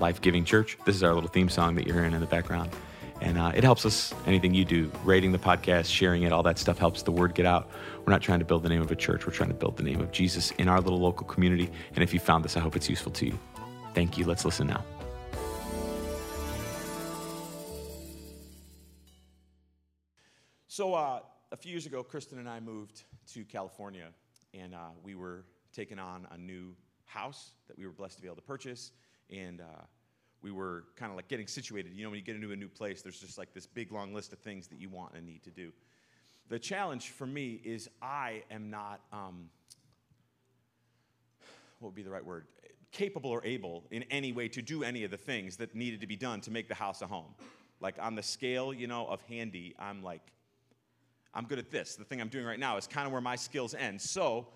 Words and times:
life 0.00 0.20
giving 0.20 0.44
church. 0.44 0.78
This 0.84 0.96
is 0.96 1.02
our 1.02 1.14
little 1.14 1.28
theme 1.28 1.48
song 1.48 1.74
that 1.76 1.86
you're 1.86 1.94
hearing 1.94 2.12
in 2.12 2.20
the 2.20 2.26
background. 2.26 2.70
And 3.20 3.36
uh, 3.36 3.52
it 3.54 3.62
helps 3.62 3.84
us, 3.84 4.14
anything 4.26 4.54
you 4.54 4.64
do, 4.64 4.90
rating 5.04 5.30
the 5.30 5.38
podcast, 5.38 5.92
sharing 5.92 6.22
it, 6.22 6.32
all 6.32 6.42
that 6.44 6.58
stuff 6.58 6.78
helps 6.78 7.02
the 7.02 7.12
word 7.12 7.34
get 7.34 7.44
out. 7.44 7.70
We're 7.98 8.12
not 8.12 8.22
trying 8.22 8.38
to 8.38 8.46
build 8.46 8.62
the 8.62 8.70
name 8.70 8.80
of 8.80 8.90
a 8.90 8.96
church, 8.96 9.26
we're 9.26 9.32
trying 9.32 9.50
to 9.50 9.54
build 9.54 9.76
the 9.76 9.82
name 9.82 10.00
of 10.00 10.10
Jesus 10.10 10.52
in 10.52 10.68
our 10.68 10.80
little 10.80 10.98
local 10.98 11.26
community. 11.26 11.70
And 11.94 12.02
if 12.02 12.14
you 12.14 12.20
found 12.20 12.44
this, 12.44 12.56
I 12.56 12.60
hope 12.60 12.76
it's 12.76 12.88
useful 12.88 13.12
to 13.12 13.26
you. 13.26 13.38
Thank 13.92 14.16
you. 14.16 14.24
Let's 14.24 14.44
listen 14.46 14.66
now. 14.66 14.82
So, 20.68 20.94
uh, 20.94 21.20
a 21.52 21.56
few 21.56 21.72
years 21.72 21.84
ago, 21.84 22.02
Kristen 22.02 22.38
and 22.38 22.48
I 22.48 22.60
moved 22.60 23.02
to 23.34 23.44
California, 23.44 24.06
and 24.54 24.74
uh, 24.74 24.90
we 25.02 25.14
were 25.14 25.44
taking 25.74 25.98
on 25.98 26.26
a 26.30 26.38
new 26.38 26.74
house 27.04 27.50
that 27.68 27.76
we 27.76 27.84
were 27.84 27.92
blessed 27.92 28.16
to 28.16 28.22
be 28.22 28.28
able 28.28 28.36
to 28.36 28.42
purchase 28.42 28.92
and 29.30 29.60
uh, 29.60 29.82
we 30.42 30.50
were 30.50 30.84
kind 30.96 31.10
of 31.10 31.16
like 31.16 31.28
getting 31.28 31.46
situated. 31.46 31.92
You 31.94 32.04
know, 32.04 32.10
when 32.10 32.18
you 32.18 32.24
get 32.24 32.36
into 32.36 32.52
a 32.52 32.56
new 32.56 32.68
place, 32.68 33.02
there's 33.02 33.20
just 33.20 33.38
like 33.38 33.52
this 33.52 33.66
big 33.66 33.92
long 33.92 34.14
list 34.14 34.32
of 34.32 34.38
things 34.38 34.68
that 34.68 34.80
you 34.80 34.88
want 34.88 35.14
and 35.14 35.26
need 35.26 35.42
to 35.44 35.50
do. 35.50 35.72
The 36.48 36.58
challenge 36.58 37.10
for 37.10 37.26
me 37.26 37.60
is 37.64 37.88
I 38.02 38.42
am 38.50 38.70
not, 38.70 39.00
um, 39.12 39.50
what 41.78 41.88
would 41.88 41.94
be 41.94 42.02
the 42.02 42.10
right 42.10 42.24
word? 42.24 42.46
Capable 42.90 43.30
or 43.30 43.44
able 43.44 43.84
in 43.90 44.02
any 44.10 44.32
way 44.32 44.48
to 44.48 44.62
do 44.62 44.82
any 44.82 45.04
of 45.04 45.10
the 45.10 45.16
things 45.16 45.56
that 45.58 45.74
needed 45.74 46.00
to 46.00 46.06
be 46.06 46.16
done 46.16 46.40
to 46.40 46.50
make 46.50 46.68
the 46.68 46.74
house 46.74 47.02
a 47.02 47.06
home. 47.06 47.34
Like 47.80 47.96
on 48.00 48.14
the 48.14 48.22
scale, 48.22 48.74
you 48.74 48.86
know, 48.86 49.06
of 49.06 49.22
handy, 49.22 49.74
I'm 49.78 50.02
like, 50.02 50.22
I'm 51.32 51.44
good 51.44 51.58
at 51.58 51.70
this. 51.70 51.94
The 51.94 52.04
thing 52.04 52.20
I'm 52.20 52.28
doing 52.28 52.44
right 52.44 52.58
now 52.58 52.76
is 52.76 52.86
kind 52.86 53.06
of 53.06 53.12
where 53.12 53.20
my 53.20 53.36
skills 53.36 53.74
end. 53.74 54.00
So 54.00 54.48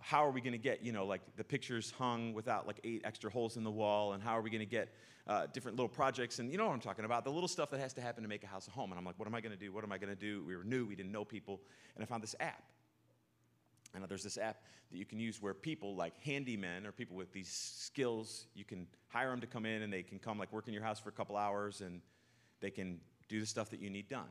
how 0.00 0.24
are 0.24 0.30
we 0.30 0.40
going 0.40 0.52
to 0.52 0.58
get, 0.58 0.82
you 0.82 0.92
know, 0.92 1.06
like 1.06 1.20
the 1.36 1.44
pictures 1.44 1.92
hung 1.96 2.32
without 2.32 2.66
like 2.66 2.80
eight 2.84 3.02
extra 3.04 3.30
holes 3.30 3.56
in 3.56 3.64
the 3.64 3.70
wall? 3.70 4.12
And 4.12 4.22
how 4.22 4.36
are 4.36 4.42
we 4.42 4.50
going 4.50 4.60
to 4.60 4.66
get 4.66 4.94
uh, 5.26 5.46
different 5.52 5.76
little 5.76 5.88
projects? 5.88 6.38
And 6.38 6.50
you 6.50 6.58
know 6.58 6.66
what 6.66 6.72
I'm 6.72 6.80
talking 6.80 7.04
about? 7.04 7.24
The 7.24 7.30
little 7.30 7.48
stuff 7.48 7.70
that 7.70 7.80
has 7.80 7.92
to 7.94 8.00
happen 8.00 8.22
to 8.22 8.28
make 8.28 8.42
a 8.42 8.46
house 8.46 8.66
a 8.66 8.70
home. 8.70 8.90
And 8.90 8.98
I'm 8.98 9.04
like, 9.04 9.18
what 9.18 9.28
am 9.28 9.34
I 9.34 9.40
going 9.40 9.52
to 9.52 9.58
do? 9.58 9.72
What 9.72 9.84
am 9.84 9.92
I 9.92 9.98
going 9.98 10.14
to 10.14 10.20
do? 10.20 10.42
We 10.46 10.56
were 10.56 10.64
new, 10.64 10.86
we 10.86 10.94
didn't 10.94 11.12
know 11.12 11.24
people. 11.24 11.60
And 11.94 12.02
I 12.02 12.06
found 12.06 12.22
this 12.22 12.34
app. 12.40 12.62
And 13.94 14.04
there's 14.08 14.22
this 14.22 14.38
app 14.38 14.62
that 14.90 14.98
you 14.98 15.04
can 15.04 15.18
use 15.18 15.42
where 15.42 15.54
people 15.54 15.96
like 15.96 16.14
handymen 16.24 16.86
or 16.86 16.92
people 16.92 17.16
with 17.16 17.32
these 17.32 17.48
skills, 17.48 18.46
you 18.54 18.64
can 18.64 18.86
hire 19.08 19.30
them 19.30 19.40
to 19.40 19.46
come 19.46 19.66
in 19.66 19.82
and 19.82 19.92
they 19.92 20.02
can 20.02 20.18
come 20.18 20.38
like 20.38 20.52
work 20.52 20.68
in 20.68 20.74
your 20.74 20.82
house 20.82 21.00
for 21.00 21.08
a 21.08 21.12
couple 21.12 21.36
hours 21.36 21.80
and 21.80 22.00
they 22.60 22.70
can 22.70 23.00
do 23.28 23.40
the 23.40 23.46
stuff 23.46 23.70
that 23.70 23.80
you 23.80 23.90
need 23.90 24.08
done. 24.08 24.28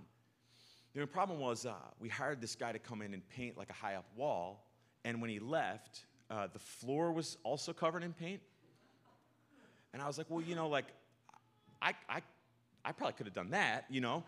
The 0.96 1.06
problem 1.06 1.40
was 1.40 1.66
uh, 1.66 1.74
we 2.00 2.10
hired 2.10 2.42
this 2.42 2.56
guy 2.56 2.72
to 2.72 2.80
come 2.80 3.02
in 3.02 3.14
and 3.14 3.28
paint 3.30 3.58
like 3.58 3.70
a 3.70 3.74
high 3.74 3.96
up 3.96 4.06
wall 4.16 4.69
and 5.06 5.22
when 5.22 5.30
he 5.30 5.40
left, 5.40 6.06
uh, 6.30 6.48
the 6.52 6.60
floor 6.60 7.12
was 7.12 7.38
also 7.44 7.74
covered 7.74 8.04
in 8.04 8.14
paint. 8.14 8.42
And 9.94 10.02
I 10.02 10.08
was 10.08 10.18
like, 10.18 10.28
well, 10.30 10.42
you 10.42 10.56
know, 10.56 10.68
like, 10.68 10.86
I, 11.82 11.94
I, 12.08 12.22
I 12.86 12.92
probably 12.92 13.14
could 13.14 13.26
have 13.26 13.34
done 13.34 13.52
that, 13.52 13.86
you 13.90 14.02
know. 14.02 14.24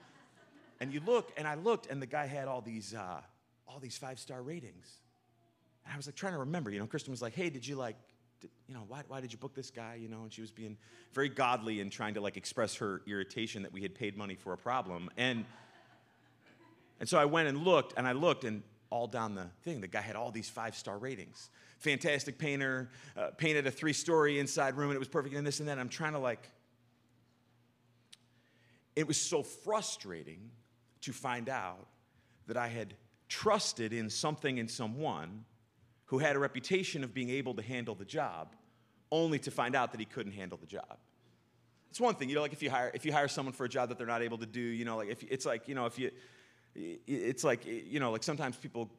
And 0.80 0.92
you 0.92 1.02
look, 1.06 1.32
and 1.38 1.48
I 1.48 1.56
looked, 1.56 1.88
and 1.88 2.02
the 2.02 2.08
guy 2.08 2.26
had 2.26 2.48
all 2.48 2.62
these, 2.62 2.94
uh, 2.94 3.22
all 3.68 3.80
these 3.80 3.98
five 3.98 4.18
star 4.18 4.42
ratings. 4.42 4.88
And 5.86 5.94
I 5.94 5.98
was 5.98 6.08
like 6.08 6.16
trying 6.16 6.34
to 6.34 6.40
remember, 6.40 6.72
you 6.72 6.80
know. 6.80 6.88
Kristen 6.88 7.12
was 7.12 7.22
like, 7.22 7.34
hey, 7.36 7.50
did 7.50 7.68
you 7.68 7.76
like, 7.76 7.96
did, 8.40 8.50
you 8.68 8.74
know, 8.74 8.84
why, 8.88 9.04
why 9.08 9.22
did 9.22 9.32
you 9.32 9.38
book 9.38 9.54
this 9.54 9.70
guy, 9.70 10.00
you 10.02 10.08
know? 10.08 10.24
And 10.24 10.34
she 10.34 10.42
was 10.42 10.52
being 10.52 10.78
very 11.14 11.30
godly 11.30 11.82
and 11.82 11.92
trying 11.92 12.16
to 12.16 12.22
like 12.22 12.38
express 12.38 12.76
her 12.76 13.04
irritation 13.06 13.62
that 13.62 13.72
we 13.72 13.82
had 13.82 13.94
paid 13.94 14.18
money 14.18 14.36
for 14.36 14.54
a 14.54 14.58
problem. 14.58 15.10
And 15.18 15.46
and 17.00 17.10
so 17.10 17.18
I 17.18 17.26
went 17.26 17.48
and 17.48 17.58
looked, 17.58 17.96
and 17.98 18.08
I 18.08 18.12
looked, 18.12 18.44
and 18.44 18.62
all 18.92 19.08
down 19.08 19.34
the 19.34 19.48
thing. 19.64 19.82
The 19.82 19.88
guy 19.88 20.02
had 20.02 20.16
all 20.16 20.30
these 20.30 20.50
five 20.50 20.76
star 20.76 21.00
ratings. 21.00 21.50
Fantastic 21.80 22.38
painter, 22.38 22.92
uh, 23.18 23.30
painted 23.38 23.66
a 23.66 23.72
three 23.72 23.94
story 23.94 24.38
inside 24.38 24.78
room 24.78 24.90
and 24.90 24.96
it 24.96 25.00
was 25.00 25.08
perfect 25.08 25.34
and 25.34 25.48
this 25.48 25.60
and 25.60 25.68
that. 25.70 25.80
I'm 25.80 25.90
trying 25.90 26.14
to 26.14 26.20
like, 26.20 26.52
it 28.96 29.08
was 29.08 29.20
so 29.20 29.42
frustrating 29.42 30.52
to 31.02 31.12
find 31.12 31.50
out 31.50 31.88
that 32.48 32.58
I 32.58 32.68
had 32.68 32.94
trusted 33.30 33.94
in 33.94 34.10
something 34.10 34.60
and 34.60 34.70
someone 34.70 35.46
who 36.06 36.20
had 36.20 36.36
a 36.36 36.40
reputation 36.40 37.04
of 37.04 37.14
being 37.14 37.30
able 37.30 37.54
to 37.56 37.62
handle 37.62 37.96
the 37.96 38.06
job, 38.06 38.54
only 39.12 39.40
to 39.40 39.50
find 39.50 39.76
out 39.76 39.92
that 39.94 40.00
he 40.00 40.06
couldn't 40.06 40.34
handle 40.34 40.58
the 40.60 40.68
job. 40.68 40.98
It's 41.90 42.00
one 42.00 42.16
thing, 42.16 42.30
you 42.30 42.36
know, 42.36 42.42
like 42.42 42.54
if 42.54 42.62
you 42.62 42.70
hire 42.70 42.92
if 42.94 43.06
you 43.06 43.12
hire 43.12 43.28
someone 43.28 43.54
for 43.54 43.66
a 43.66 43.70
job 43.70 43.90
that 43.90 43.98
they're 43.98 44.08
not 44.08 44.22
able 44.22 44.38
to 44.38 44.46
do, 44.46 44.62
you 44.62 44.86
know, 44.86 44.98
like 44.98 45.10
if 45.10 45.24
it's 45.24 45.46
like 45.46 45.68
you 45.68 45.76
know 45.76 45.86
if 45.86 45.98
you 45.98 46.12
it's 46.76 47.44
like, 47.44 47.66
you 47.66 48.00
know, 48.00 48.12
like 48.12 48.24
sometimes 48.24 48.56
people 48.56 48.90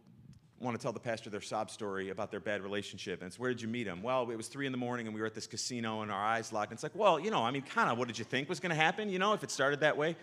want 0.61 0.77
to 0.77 0.83
tell 0.83 0.93
the 0.93 1.01
pastor 1.01 1.29
their 1.29 1.41
sob 1.41 1.71
story 1.71 2.11
about 2.11 2.31
their 2.31 2.41
bad 2.41 2.63
relationship. 2.63 3.21
And 3.21 3.27
it's, 3.27 3.39
where 3.39 3.51
did 3.51 3.61
you 3.61 3.69
meet 3.69 3.87
him? 3.87 4.03
Well, 4.03 4.31
it 4.31 4.37
was 4.37 4.47
three 4.47 4.67
in 4.67 4.73
the 4.73 4.79
morning 4.79 5.07
and 5.07 5.15
we 5.15 5.21
were 5.21 5.27
at 5.27 5.35
this 5.35 5.47
casino 5.47 6.03
and 6.03 6.11
our 6.11 6.23
eyes 6.23 6.53
locked. 6.53 6.71
And 6.71 6.77
it's 6.77 6.83
like, 6.83 6.95
well, 6.95 7.19
you 7.19 7.31
know, 7.31 7.43
I 7.43 7.51
mean, 7.51 7.63
kind 7.63 7.91
of 7.91 7.99
what 7.99 8.07
did 8.07 8.19
you 8.19 8.25
think 8.25 8.49
was 8.49 8.61
going 8.61 8.71
to 8.71 8.77
happen, 8.81 9.09
you 9.09 9.19
know, 9.19 9.33
if 9.33 9.43
it 9.43 9.51
started 9.51 9.81
that 9.81 9.97
way? 9.97 10.17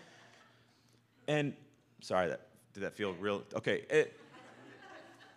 And 1.28 1.54
sorry, 2.00 2.28
that, 2.28 2.48
did 2.72 2.84
that 2.84 2.94
feel 2.94 3.12
real? 3.14 3.42
Okay. 3.54 3.84
It, 3.90 4.18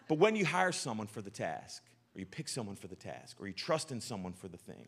but 0.08 0.18
when 0.18 0.36
you 0.36 0.46
hire 0.46 0.72
someone 0.72 1.08
for 1.08 1.22
the 1.22 1.30
task, 1.30 1.84
or 2.16 2.20
you 2.20 2.26
pick 2.26 2.48
someone 2.48 2.76
for 2.76 2.88
the 2.88 2.96
task, 2.96 3.38
or 3.40 3.48
you 3.48 3.54
trust 3.54 3.92
in 3.92 4.00
someone 4.00 4.34
for 4.34 4.48
the 4.48 4.58
thing, 4.58 4.88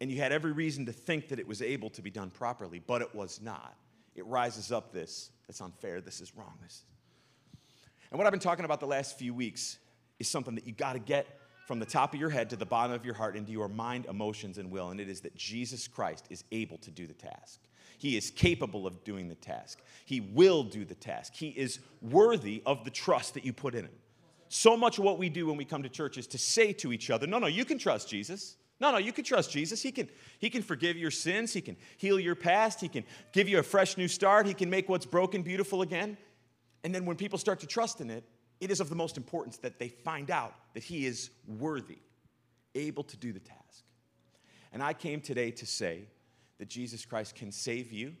and 0.00 0.10
you 0.10 0.18
had 0.18 0.32
every 0.32 0.52
reason 0.52 0.86
to 0.86 0.92
think 0.92 1.28
that 1.28 1.38
it 1.38 1.46
was 1.46 1.62
able 1.62 1.90
to 1.90 2.02
be 2.02 2.10
done 2.10 2.30
properly, 2.30 2.80
but 2.84 3.02
it 3.02 3.14
was 3.14 3.40
not, 3.40 3.76
it 4.14 4.26
rises 4.26 4.72
up 4.72 4.92
this 4.92 5.30
that's 5.46 5.60
unfair, 5.60 6.00
this 6.00 6.20
is 6.20 6.34
wrong. 6.36 6.54
This. 6.62 6.84
And 8.10 8.18
what 8.18 8.26
I've 8.26 8.32
been 8.32 8.40
talking 8.40 8.64
about 8.64 8.80
the 8.80 8.86
last 8.86 9.18
few 9.18 9.34
weeks 9.34 9.78
is 10.18 10.28
something 10.28 10.54
that 10.54 10.66
you 10.66 10.72
got 10.72 10.94
to 10.94 10.98
get 10.98 11.40
from 11.66 11.78
the 11.78 11.86
top 11.86 12.14
of 12.14 12.20
your 12.20 12.30
head 12.30 12.50
to 12.50 12.56
the 12.56 12.66
bottom 12.66 12.92
of 12.92 13.04
your 13.04 13.14
heart 13.14 13.36
into 13.36 13.50
your 13.50 13.68
mind, 13.68 14.06
emotions, 14.06 14.58
and 14.58 14.70
will, 14.70 14.90
and 14.90 15.00
it 15.00 15.08
is 15.08 15.20
that 15.22 15.34
Jesus 15.34 15.88
Christ 15.88 16.26
is 16.30 16.44
able 16.52 16.78
to 16.78 16.90
do 16.90 17.06
the 17.06 17.14
task. 17.14 17.60
He 17.98 18.16
is 18.16 18.30
capable 18.30 18.86
of 18.86 19.02
doing 19.04 19.28
the 19.28 19.34
task. 19.34 19.80
He 20.04 20.20
will 20.20 20.62
do 20.62 20.84
the 20.84 20.94
task. 20.94 21.32
He 21.34 21.48
is 21.48 21.78
worthy 22.02 22.62
of 22.66 22.84
the 22.84 22.90
trust 22.90 23.34
that 23.34 23.44
you 23.44 23.52
put 23.52 23.74
in 23.74 23.84
him. 23.84 23.94
So 24.48 24.76
much 24.76 24.98
of 24.98 25.04
what 25.04 25.18
we 25.18 25.28
do 25.28 25.46
when 25.46 25.56
we 25.56 25.64
come 25.64 25.82
to 25.82 25.88
church 25.88 26.18
is 26.18 26.26
to 26.28 26.38
say 26.38 26.72
to 26.74 26.92
each 26.92 27.10
other, 27.10 27.26
No, 27.26 27.38
no, 27.38 27.46
you 27.46 27.64
can 27.64 27.78
trust 27.78 28.08
Jesus. 28.08 28.56
No, 28.80 28.90
no, 28.90 28.98
you 28.98 29.12
can 29.12 29.24
trust 29.24 29.50
Jesus. 29.50 29.82
He 29.82 29.92
can, 29.92 30.08
he 30.38 30.50
can 30.50 30.62
forgive 30.62 30.96
your 30.96 31.10
sins. 31.10 31.52
He 31.52 31.60
can 31.60 31.76
heal 31.96 32.18
your 32.18 32.34
past. 32.34 32.80
He 32.80 32.88
can 32.88 33.04
give 33.32 33.48
you 33.48 33.58
a 33.58 33.62
fresh 33.62 33.96
new 33.96 34.08
start. 34.08 34.46
He 34.46 34.54
can 34.54 34.68
make 34.68 34.88
what's 34.88 35.06
broken 35.06 35.42
beautiful 35.42 35.82
again. 35.82 36.16
And 36.82 36.94
then 36.94 37.06
when 37.06 37.16
people 37.16 37.38
start 37.38 37.60
to 37.60 37.66
trust 37.66 38.00
in 38.00 38.10
it, 38.10 38.24
it 38.60 38.70
is 38.70 38.80
of 38.80 38.88
the 38.88 38.96
most 38.96 39.16
importance 39.16 39.58
that 39.58 39.78
they 39.78 39.88
find 39.88 40.30
out 40.30 40.54
that 40.74 40.82
He 40.82 41.06
is 41.06 41.30
worthy, 41.46 41.98
able 42.74 43.04
to 43.04 43.16
do 43.16 43.32
the 43.32 43.40
task. 43.40 43.84
And 44.72 44.82
I 44.82 44.92
came 44.92 45.20
today 45.20 45.50
to 45.52 45.66
say 45.66 46.04
that 46.58 46.68
Jesus 46.68 47.04
Christ 47.04 47.34
can 47.34 47.52
save 47.52 47.92
you 47.92 48.14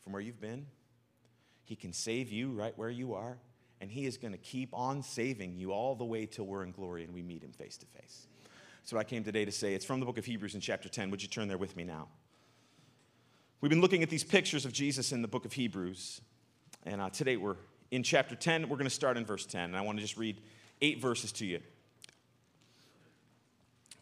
from 0.00 0.12
where 0.12 0.22
you've 0.22 0.40
been, 0.40 0.66
He 1.64 1.76
can 1.76 1.92
save 1.92 2.30
you 2.30 2.50
right 2.50 2.76
where 2.76 2.90
you 2.90 3.14
are, 3.14 3.38
and 3.80 3.90
He 3.90 4.06
is 4.06 4.16
going 4.16 4.32
to 4.32 4.38
keep 4.38 4.70
on 4.72 5.02
saving 5.02 5.56
you 5.56 5.72
all 5.72 5.94
the 5.94 6.04
way 6.04 6.26
till 6.26 6.46
we're 6.46 6.64
in 6.64 6.72
glory 6.72 7.04
and 7.04 7.14
we 7.14 7.22
meet 7.22 7.42
Him 7.42 7.52
face 7.52 7.76
to 7.78 7.86
face. 7.86 8.26
That's 8.88 8.94
what 8.94 9.00
I 9.00 9.04
came 9.04 9.22
today 9.22 9.44
to 9.44 9.52
say. 9.52 9.74
It's 9.74 9.84
from 9.84 10.00
the 10.00 10.06
book 10.06 10.16
of 10.16 10.24
Hebrews 10.24 10.54
in 10.54 10.62
chapter 10.62 10.88
10. 10.88 11.10
Would 11.10 11.20
you 11.20 11.28
turn 11.28 11.46
there 11.46 11.58
with 11.58 11.76
me 11.76 11.84
now? 11.84 12.08
We've 13.60 13.68
been 13.68 13.82
looking 13.82 14.02
at 14.02 14.08
these 14.08 14.24
pictures 14.24 14.64
of 14.64 14.72
Jesus 14.72 15.12
in 15.12 15.20
the 15.20 15.28
book 15.28 15.44
of 15.44 15.52
Hebrews. 15.52 16.22
And 16.86 17.02
uh, 17.02 17.10
today 17.10 17.36
we're 17.36 17.56
in 17.90 18.02
chapter 18.02 18.34
10. 18.34 18.62
We're 18.62 18.78
going 18.78 18.84
to 18.84 18.90
start 18.90 19.18
in 19.18 19.26
verse 19.26 19.44
10. 19.44 19.64
And 19.64 19.76
I 19.76 19.82
want 19.82 19.98
to 19.98 20.00
just 20.00 20.16
read 20.16 20.40
eight 20.80 21.02
verses 21.02 21.32
to 21.32 21.44
you. 21.44 21.60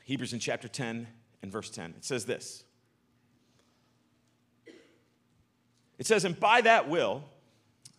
Hebrews 0.04 0.32
in 0.32 0.38
chapter 0.38 0.68
10 0.68 1.08
and 1.42 1.50
verse 1.50 1.68
10. 1.70 1.94
It 1.96 2.04
says 2.04 2.24
this 2.24 2.62
It 5.98 6.06
says, 6.06 6.24
And 6.24 6.38
by 6.38 6.60
that 6.60 6.88
will, 6.88 7.24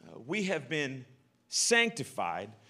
uh, 0.07 0.19
we 0.25 0.43
have 0.43 0.69
been 0.69 1.03
sanctified 1.49 2.49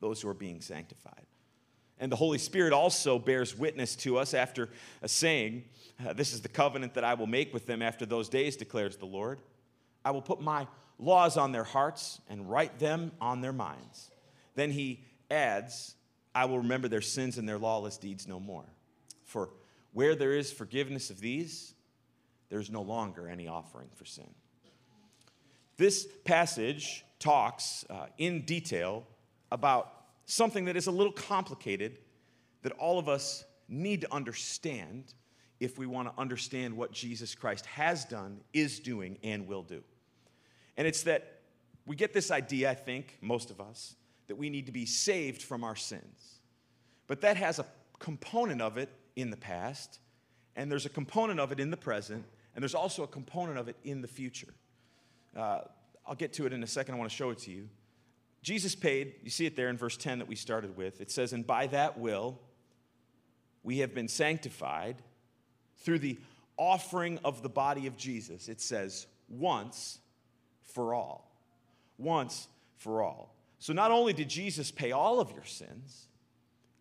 those 0.00 0.20
who 0.20 0.28
are 0.28 0.34
being 0.34 0.60
sanctified. 0.60 1.26
And 1.98 2.12
the 2.12 2.16
Holy 2.16 2.38
Spirit 2.38 2.72
also 2.72 3.18
bears 3.18 3.56
witness 3.56 3.96
to 3.96 4.18
us 4.18 4.34
after 4.34 4.68
saying, 5.06 5.64
uh, 6.06 6.12
This 6.12 6.34
is 6.34 6.42
the 6.42 6.48
covenant 6.48 6.94
that 6.94 7.04
I 7.04 7.14
will 7.14 7.26
make 7.26 7.54
with 7.54 7.66
them 7.66 7.80
after 7.80 8.04
those 8.04 8.28
days, 8.28 8.56
declares 8.56 8.96
the 8.96 9.06
Lord. 9.06 9.40
I 10.04 10.10
will 10.10 10.22
put 10.22 10.40
my 10.40 10.66
laws 10.98 11.36
on 11.36 11.52
their 11.52 11.64
hearts 11.64 12.20
and 12.28 12.48
write 12.50 12.78
them 12.78 13.12
on 13.20 13.40
their 13.40 13.52
minds. 13.52 14.10
Then 14.54 14.70
he 14.70 15.00
adds, 15.30 15.94
I 16.34 16.44
will 16.44 16.58
remember 16.58 16.88
their 16.88 17.00
sins 17.00 17.38
and 17.38 17.48
their 17.48 17.58
lawless 17.58 17.96
deeds 17.96 18.28
no 18.28 18.38
more. 18.38 18.64
For 19.24 19.50
where 19.92 20.14
there 20.14 20.32
is 20.32 20.52
forgiveness 20.52 21.10
of 21.10 21.20
these, 21.20 21.74
there's 22.50 22.70
no 22.70 22.82
longer 22.82 23.28
any 23.28 23.48
offering 23.48 23.88
for 23.94 24.04
sin. 24.04 24.28
This 25.78 26.06
passage 26.24 27.04
talks 27.18 27.84
uh, 27.90 28.06
in 28.18 28.42
detail 28.42 29.06
about 29.50 29.92
something 30.24 30.64
that 30.66 30.76
is 30.76 30.86
a 30.86 30.90
little 30.90 31.12
complicated 31.12 31.98
that 32.62 32.72
all 32.72 32.98
of 32.98 33.08
us 33.08 33.44
need 33.68 34.00
to 34.00 34.12
understand 34.12 35.14
if 35.60 35.78
we 35.78 35.86
want 35.86 36.08
to 36.08 36.20
understand 36.20 36.76
what 36.76 36.92
Jesus 36.92 37.34
Christ 37.34 37.64
has 37.66 38.04
done, 38.04 38.40
is 38.52 38.78
doing, 38.80 39.18
and 39.22 39.46
will 39.46 39.62
do. 39.62 39.82
And 40.76 40.86
it's 40.86 41.02
that 41.04 41.40
we 41.86 41.96
get 41.96 42.12
this 42.12 42.30
idea, 42.30 42.70
I 42.70 42.74
think, 42.74 43.16
most 43.20 43.50
of 43.50 43.60
us, 43.60 43.94
that 44.26 44.36
we 44.36 44.50
need 44.50 44.66
to 44.66 44.72
be 44.72 44.84
saved 44.84 45.42
from 45.42 45.64
our 45.64 45.76
sins. 45.76 46.40
But 47.06 47.20
that 47.22 47.36
has 47.36 47.58
a 47.58 47.66
component 47.98 48.60
of 48.60 48.76
it 48.76 48.90
in 49.14 49.30
the 49.30 49.36
past, 49.36 50.00
and 50.56 50.70
there's 50.70 50.86
a 50.86 50.90
component 50.90 51.40
of 51.40 51.52
it 51.52 51.60
in 51.60 51.70
the 51.70 51.76
present, 51.76 52.24
and 52.54 52.62
there's 52.62 52.74
also 52.74 53.02
a 53.02 53.06
component 53.08 53.58
of 53.58 53.68
it 53.68 53.76
in 53.84 54.02
the 54.02 54.08
future. 54.08 54.52
Uh, 55.34 55.60
I'll 56.06 56.14
get 56.14 56.32
to 56.34 56.46
it 56.46 56.52
in 56.52 56.62
a 56.62 56.66
second. 56.66 56.94
I 56.94 56.98
want 56.98 57.10
to 57.10 57.16
show 57.16 57.30
it 57.30 57.38
to 57.40 57.50
you. 57.50 57.68
Jesus 58.46 58.76
paid, 58.76 59.14
you 59.24 59.30
see 59.30 59.44
it 59.44 59.56
there 59.56 59.70
in 59.70 59.76
verse 59.76 59.96
10 59.96 60.20
that 60.20 60.28
we 60.28 60.36
started 60.36 60.76
with. 60.76 61.00
It 61.00 61.10
says, 61.10 61.32
And 61.32 61.44
by 61.44 61.66
that 61.66 61.98
will 61.98 62.38
we 63.64 63.78
have 63.78 63.92
been 63.92 64.06
sanctified 64.06 65.02
through 65.78 65.98
the 65.98 66.16
offering 66.56 67.18
of 67.24 67.42
the 67.42 67.48
body 67.48 67.88
of 67.88 67.96
Jesus. 67.96 68.48
It 68.48 68.60
says, 68.60 69.08
once 69.28 69.98
for 70.62 70.94
all. 70.94 71.28
Once 71.98 72.46
for 72.76 73.02
all. 73.02 73.34
So 73.58 73.72
not 73.72 73.90
only 73.90 74.12
did 74.12 74.30
Jesus 74.30 74.70
pay 74.70 74.92
all 74.92 75.18
of 75.18 75.32
your 75.32 75.44
sins, 75.44 76.06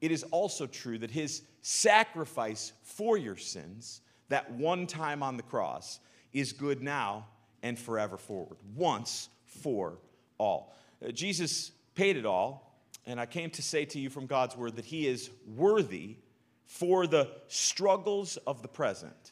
it 0.02 0.12
is 0.12 0.22
also 0.30 0.68
true 0.68 1.00
that 1.00 1.10
his 1.10 1.42
sacrifice 1.64 2.74
for 2.84 3.18
your 3.18 3.38
sins, 3.38 4.02
that 4.30 4.52
one 4.52 4.86
time 4.86 5.24
on 5.24 5.36
the 5.36 5.42
cross, 5.42 6.00
is 6.32 6.54
good 6.54 6.84
now 6.84 7.26
and 7.64 7.80
forever 7.80 8.18
forward. 8.18 8.60
Once 8.76 9.30
for 9.46 9.98
all. 10.38 10.76
Uh, 11.04 11.12
Jesus 11.12 11.72
paid 11.96 12.18
it 12.18 12.26
all, 12.26 12.80
and 13.06 13.20
I 13.20 13.26
came 13.26 13.50
to 13.52 13.62
say 13.62 13.86
to 13.86 14.00
you 14.00 14.10
from 14.10 14.26
God's 14.26 14.56
word 14.56 14.76
that 14.76 14.86
he 14.86 15.08
is 15.08 15.30
worthy 15.56 16.18
for 16.66 17.08
the 17.08 17.30
struggles 17.48 18.38
of 18.48 18.62
the 18.62 18.68
present. 18.68 19.32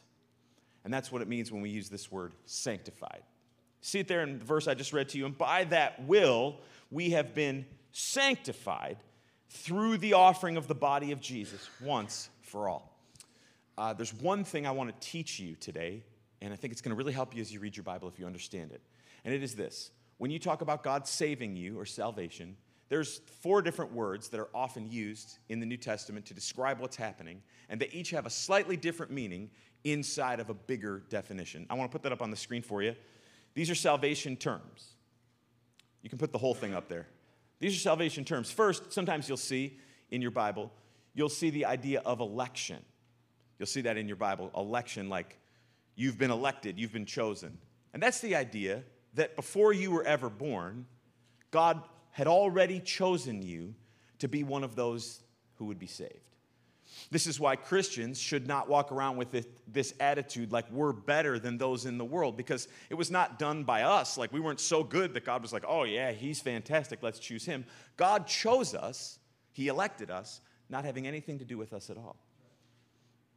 And 0.84 0.92
that's 0.92 1.10
what 1.10 1.22
it 1.22 1.28
means 1.28 1.50
when 1.50 1.62
we 1.62 1.70
use 1.70 1.88
this 1.88 2.10
word 2.10 2.32
sanctified. 2.44 3.22
See 3.80 3.98
it 3.98 4.08
there 4.08 4.22
in 4.22 4.38
the 4.38 4.44
verse 4.44 4.68
I 4.68 4.74
just 4.74 4.92
read 4.92 5.08
to 5.10 5.18
you. 5.18 5.26
And 5.26 5.36
by 5.36 5.64
that 5.64 6.04
will, 6.04 6.56
we 6.90 7.10
have 7.10 7.34
been 7.34 7.66
sanctified 7.92 8.96
through 9.50 9.98
the 9.98 10.14
offering 10.14 10.56
of 10.56 10.68
the 10.68 10.74
body 10.74 11.12
of 11.12 11.20
Jesus 11.20 11.68
once 11.80 12.28
for 12.42 12.68
all. 12.68 12.98
Uh, 13.76 13.92
there's 13.92 14.14
one 14.14 14.44
thing 14.44 14.66
I 14.66 14.70
want 14.70 14.88
to 14.90 15.08
teach 15.08 15.38
you 15.38 15.56
today, 15.56 16.02
and 16.40 16.52
I 16.52 16.56
think 16.56 16.72
it's 16.72 16.80
going 16.80 16.90
to 16.90 16.96
really 16.96 17.12
help 17.12 17.34
you 17.34 17.40
as 17.40 17.52
you 17.52 17.60
read 17.60 17.76
your 17.76 17.84
Bible 17.84 18.08
if 18.08 18.18
you 18.18 18.26
understand 18.26 18.72
it. 18.72 18.80
And 19.24 19.34
it 19.34 19.42
is 19.42 19.54
this 19.54 19.90
when 20.18 20.30
you 20.30 20.38
talk 20.38 20.60
about 20.60 20.82
God 20.82 21.06
saving 21.06 21.56
you 21.56 21.78
or 21.78 21.84
salvation, 21.84 22.56
there's 22.88 23.18
four 23.42 23.62
different 23.62 23.92
words 23.92 24.28
that 24.28 24.38
are 24.38 24.48
often 24.54 24.90
used 24.90 25.38
in 25.48 25.58
the 25.58 25.66
New 25.66 25.76
Testament 25.76 26.26
to 26.26 26.34
describe 26.34 26.80
what's 26.80 26.96
happening, 26.96 27.42
and 27.68 27.80
they 27.80 27.88
each 27.88 28.10
have 28.10 28.26
a 28.26 28.30
slightly 28.30 28.76
different 28.76 29.10
meaning 29.10 29.50
inside 29.84 30.40
of 30.40 30.50
a 30.50 30.54
bigger 30.54 31.02
definition. 31.08 31.66
I 31.70 31.74
want 31.74 31.90
to 31.90 31.94
put 31.94 32.02
that 32.02 32.12
up 32.12 32.22
on 32.22 32.30
the 32.30 32.36
screen 32.36 32.62
for 32.62 32.82
you. 32.82 32.94
These 33.54 33.70
are 33.70 33.74
salvation 33.74 34.36
terms. 34.36 34.94
You 36.02 36.10
can 36.10 36.18
put 36.18 36.32
the 36.32 36.38
whole 36.38 36.54
thing 36.54 36.74
up 36.74 36.88
there. 36.88 37.06
These 37.60 37.76
are 37.76 37.80
salvation 37.80 38.24
terms. 38.24 38.50
First, 38.50 38.92
sometimes 38.92 39.28
you'll 39.28 39.36
see 39.38 39.78
in 40.10 40.20
your 40.20 40.30
Bible, 40.30 40.70
you'll 41.14 41.28
see 41.28 41.50
the 41.50 41.64
idea 41.64 42.00
of 42.04 42.20
election. 42.20 42.82
You'll 43.58 43.66
see 43.66 43.80
that 43.82 43.96
in 43.96 44.06
your 44.06 44.16
Bible, 44.16 44.50
election, 44.56 45.08
like 45.08 45.38
you've 45.96 46.18
been 46.18 46.30
elected, 46.30 46.78
you've 46.78 46.92
been 46.92 47.06
chosen. 47.06 47.56
And 47.92 48.02
that's 48.02 48.20
the 48.20 48.36
idea 48.36 48.82
that 49.14 49.36
before 49.36 49.72
you 49.72 49.90
were 49.90 50.04
ever 50.04 50.28
born, 50.28 50.86
God 51.50 51.82
had 52.10 52.26
already 52.26 52.80
chosen 52.80 53.42
you 53.42 53.74
to 54.18 54.28
be 54.28 54.42
one 54.44 54.64
of 54.64 54.76
those 54.76 55.20
who 55.56 55.66
would 55.66 55.78
be 55.78 55.86
saved. 55.86 56.20
This 57.10 57.26
is 57.26 57.40
why 57.40 57.56
Christians 57.56 58.20
should 58.20 58.46
not 58.46 58.68
walk 58.68 58.92
around 58.92 59.16
with 59.16 59.44
this 59.66 59.94
attitude 60.00 60.52
like 60.52 60.70
we're 60.70 60.92
better 60.92 61.38
than 61.38 61.58
those 61.58 61.86
in 61.86 61.98
the 61.98 62.04
world 62.04 62.36
because 62.36 62.68
it 62.90 62.94
was 62.94 63.10
not 63.10 63.38
done 63.38 63.64
by 63.64 63.82
us. 63.82 64.16
Like 64.18 64.32
we 64.32 64.40
weren't 64.40 64.60
so 64.60 64.84
good 64.84 65.14
that 65.14 65.24
God 65.24 65.42
was 65.42 65.52
like, 65.52 65.64
oh, 65.66 65.84
yeah, 65.84 66.12
he's 66.12 66.40
fantastic, 66.40 67.02
let's 67.02 67.18
choose 67.18 67.44
him. 67.44 67.64
God 67.96 68.26
chose 68.26 68.74
us, 68.74 69.18
he 69.52 69.68
elected 69.68 70.10
us, 70.10 70.40
not 70.68 70.84
having 70.84 71.06
anything 71.06 71.38
to 71.38 71.44
do 71.44 71.58
with 71.58 71.72
us 71.72 71.90
at 71.90 71.96
all. 71.96 72.16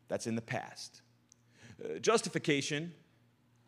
That's 0.07 0.27
in 0.27 0.35
the 0.35 0.41
past. 0.41 1.01
Uh, 1.83 1.99
justification 1.99 2.93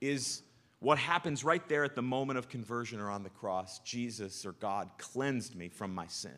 is 0.02 0.42
what 0.80 0.98
happens 0.98 1.44
right 1.44 1.68
there 1.68 1.84
at 1.84 1.96
the 1.96 2.02
moment 2.02 2.40
of 2.40 2.48
conversion 2.48 3.00
or 3.00 3.10
on 3.10 3.24
the 3.24 3.30
cross. 3.30 3.80
Jesus 3.80 4.46
or 4.46 4.54
God 4.54 4.90
cleansed 4.98 5.56
me 5.56 5.70
from 5.70 5.94
my 5.94 6.08
sin. 6.08 6.38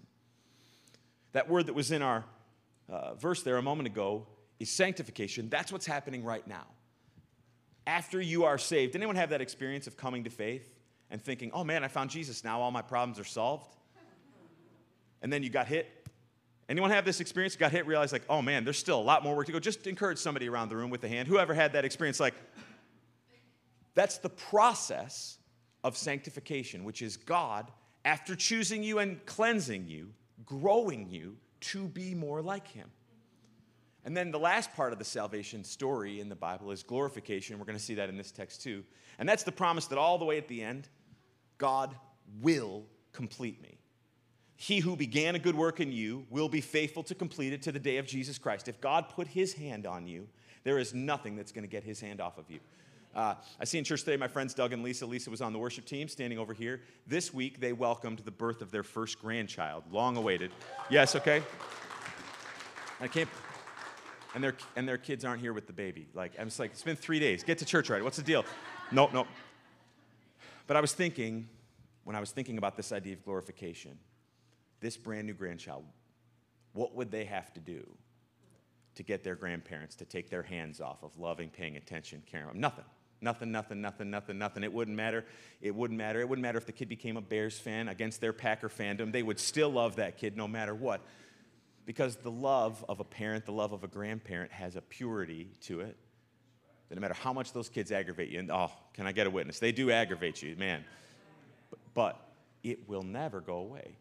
That 1.33 1.47
word 1.49 1.67
that 1.67 1.73
was 1.73 1.91
in 1.91 2.01
our 2.01 2.25
uh, 2.89 3.13
verse 3.15 3.43
there 3.43 3.57
a 3.57 3.61
moment 3.61 3.87
ago 3.87 4.27
is 4.59 4.69
sanctification. 4.69 5.49
That's 5.49 5.71
what's 5.71 5.85
happening 5.85 6.23
right 6.23 6.45
now. 6.47 6.65
After 7.87 8.19
you 8.19 8.43
are 8.45 8.57
saved, 8.57 8.95
anyone 8.95 9.15
have 9.15 9.29
that 9.29 9.41
experience 9.41 9.87
of 9.87 9.95
coming 9.95 10.23
to 10.23 10.29
faith 10.29 10.75
and 11.09 11.21
thinking, 11.21 11.51
oh 11.53 11.63
man, 11.63 11.83
I 11.83 11.87
found 11.87 12.09
Jesus, 12.09 12.43
now 12.43 12.61
all 12.61 12.71
my 12.71 12.81
problems 12.81 13.19
are 13.19 13.23
solved? 13.23 13.75
And 15.21 15.31
then 15.31 15.43
you 15.43 15.49
got 15.49 15.67
hit? 15.67 15.87
Anyone 16.67 16.91
have 16.91 17.05
this 17.05 17.19
experience? 17.19 17.55
Got 17.55 17.71
hit, 17.71 17.85
realized 17.85 18.13
like, 18.13 18.23
oh 18.29 18.41
man, 18.41 18.63
there's 18.63 18.77
still 18.77 18.99
a 18.99 19.03
lot 19.03 19.23
more 19.23 19.35
work 19.35 19.45
to 19.47 19.51
go. 19.51 19.59
Just 19.59 19.87
encourage 19.87 20.17
somebody 20.17 20.47
around 20.47 20.69
the 20.69 20.75
room 20.75 20.89
with 20.89 21.03
a 21.03 21.07
hand. 21.07 21.27
Whoever 21.27 21.53
had 21.53 21.73
that 21.73 21.85
experience, 21.85 22.19
like, 22.19 22.33
that's 23.93 24.17
the 24.17 24.29
process 24.29 25.37
of 25.83 25.97
sanctification, 25.97 26.83
which 26.83 27.01
is 27.01 27.17
God, 27.17 27.71
after 28.05 28.35
choosing 28.35 28.83
you 28.83 28.99
and 28.99 29.23
cleansing 29.25 29.87
you, 29.87 30.09
growing 30.45 31.09
you 31.09 31.37
to 31.61 31.87
be 31.87 32.15
more 32.15 32.41
like 32.41 32.67
Him. 32.67 32.89
And 34.03 34.17
then 34.17 34.31
the 34.31 34.39
last 34.39 34.73
part 34.73 34.93
of 34.93 34.99
the 34.99 35.05
salvation 35.05 35.63
story 35.63 36.19
in 36.19 36.29
the 36.29 36.35
Bible 36.35 36.71
is 36.71 36.81
glorification. 36.81 37.59
We're 37.59 37.65
going 37.65 37.77
to 37.77 37.83
see 37.83 37.95
that 37.95 38.09
in 38.09 38.17
this 38.17 38.31
text 38.31 38.63
too. 38.63 38.83
And 39.19 39.29
that's 39.29 39.43
the 39.43 39.51
promise 39.51 39.85
that 39.87 39.99
all 39.99 40.17
the 40.17 40.25
way 40.25 40.37
at 40.37 40.47
the 40.47 40.63
end, 40.63 40.87
God 41.59 41.95
will 42.41 42.85
complete 43.11 43.61
me. 43.61 43.77
He 44.55 44.79
who 44.79 44.95
began 44.95 45.35
a 45.35 45.39
good 45.39 45.55
work 45.55 45.79
in 45.79 45.91
you 45.91 46.25
will 46.29 46.49
be 46.49 46.61
faithful 46.61 47.03
to 47.03 47.15
complete 47.15 47.53
it 47.53 47.61
to 47.63 47.71
the 47.71 47.79
day 47.79 47.97
of 47.97 48.07
Jesus 48.07 48.37
Christ. 48.37 48.67
If 48.67 48.79
God 48.81 49.09
put 49.09 49.27
his 49.27 49.53
hand 49.53 49.85
on 49.85 50.07
you, 50.07 50.27
there 50.63 50.77
is 50.77 50.93
nothing 50.93 51.35
that's 51.35 51.51
going 51.51 51.63
to 51.63 51.69
get 51.69 51.83
his 51.83 51.99
hand 51.99 52.21
off 52.21 52.37
of 52.37 52.49
you. 52.49 52.59
Uh, 53.13 53.35
I 53.59 53.65
see 53.65 53.77
in 53.77 53.83
church 53.83 54.03
today 54.03 54.17
my 54.17 54.27
friends 54.27 54.53
Doug 54.53 54.71
and 54.73 54.83
Lisa. 54.83 55.05
Lisa 55.05 55.29
was 55.29 55.41
on 55.41 55.51
the 55.51 55.59
worship 55.59 55.85
team 55.85 56.07
standing 56.07 56.39
over 56.39 56.53
here. 56.53 56.81
This 57.07 57.33
week 57.33 57.59
they 57.59 57.73
welcomed 57.73 58.19
the 58.19 58.31
birth 58.31 58.61
of 58.61 58.71
their 58.71 58.83
first 58.83 59.19
grandchild, 59.19 59.83
long 59.91 60.15
awaited. 60.15 60.51
Yes, 60.89 61.15
okay? 61.15 61.43
I 62.99 63.07
can't. 63.07 63.29
And 64.33 64.41
their, 64.41 64.55
and 64.77 64.87
their 64.87 64.97
kids 64.97 65.25
aren't 65.25 65.41
here 65.41 65.51
with 65.51 65.67
the 65.67 65.73
baby. 65.73 66.07
Like, 66.13 66.31
I'm 66.39 66.47
just 66.47 66.59
like, 66.59 66.71
it's 66.71 66.83
been 66.83 66.95
three 66.95 67.19
days. 67.19 67.43
Get 67.43 67.57
to 67.57 67.65
church 67.65 67.89
right. 67.89 68.01
What's 68.01 68.15
the 68.15 68.23
deal? 68.23 68.45
Nope, 68.91 69.11
nope. 69.13 69.27
But 70.67 70.77
I 70.77 70.81
was 70.81 70.93
thinking, 70.93 71.49
when 72.05 72.15
I 72.15 72.21
was 72.21 72.31
thinking 72.31 72.57
about 72.57 72.77
this 72.77 72.93
idea 72.93 73.13
of 73.13 73.25
glorification, 73.25 73.97
this 74.79 74.95
brand 74.95 75.27
new 75.27 75.33
grandchild, 75.33 75.83
what 76.71 76.95
would 76.95 77.11
they 77.11 77.25
have 77.25 77.51
to 77.53 77.59
do 77.59 77.85
to 78.95 79.03
get 79.03 79.21
their 79.23 79.35
grandparents 79.35 79.95
to 79.95 80.05
take 80.05 80.29
their 80.29 80.43
hands 80.43 80.79
off 80.79 81.03
of 81.03 81.17
loving, 81.19 81.49
paying 81.49 81.75
attention, 81.75 82.23
caring? 82.25 82.57
Nothing. 82.57 82.85
Nothing, 83.21 83.51
nothing, 83.51 83.81
nothing, 83.81 84.09
nothing, 84.09 84.37
nothing. 84.37 84.63
It 84.63 84.73
wouldn't 84.73 84.97
matter. 84.97 85.25
It 85.61 85.75
wouldn't 85.75 85.97
matter. 85.97 86.19
It 86.19 86.27
wouldn't 86.27 86.41
matter 86.41 86.57
if 86.57 86.65
the 86.65 86.71
kid 86.71 86.89
became 86.89 87.17
a 87.17 87.21
Bears 87.21 87.59
fan 87.59 87.87
against 87.87 88.19
their 88.19 88.33
Packer 88.33 88.67
fandom. 88.67 89.11
They 89.11 89.23
would 89.23 89.39
still 89.39 89.69
love 89.69 89.97
that 89.97 90.17
kid 90.17 90.35
no 90.35 90.47
matter 90.47 90.73
what. 90.73 91.01
Because 91.85 92.15
the 92.15 92.31
love 92.31 92.83
of 92.89 92.99
a 92.99 93.03
parent, 93.03 93.45
the 93.45 93.51
love 93.51 93.73
of 93.73 93.83
a 93.83 93.87
grandparent 93.87 94.51
has 94.51 94.75
a 94.75 94.81
purity 94.81 95.51
to 95.61 95.81
it 95.81 95.97
that 96.91 96.95
no 96.95 97.01
matter 97.01 97.13
how 97.13 97.31
much 97.31 97.53
those 97.53 97.69
kids 97.69 97.89
aggravate 97.89 98.29
you, 98.29 98.39
and 98.39 98.51
oh, 98.51 98.69
can 98.93 99.07
I 99.07 99.13
get 99.13 99.25
a 99.25 99.29
witness? 99.29 99.59
They 99.59 99.71
do 99.71 99.91
aggravate 99.91 100.41
you, 100.41 100.57
man. 100.57 100.83
But, 101.69 101.79
but 101.93 102.27
it 102.63 102.89
will 102.89 103.03
never 103.03 103.39
go 103.39 103.59
away. 103.59 103.95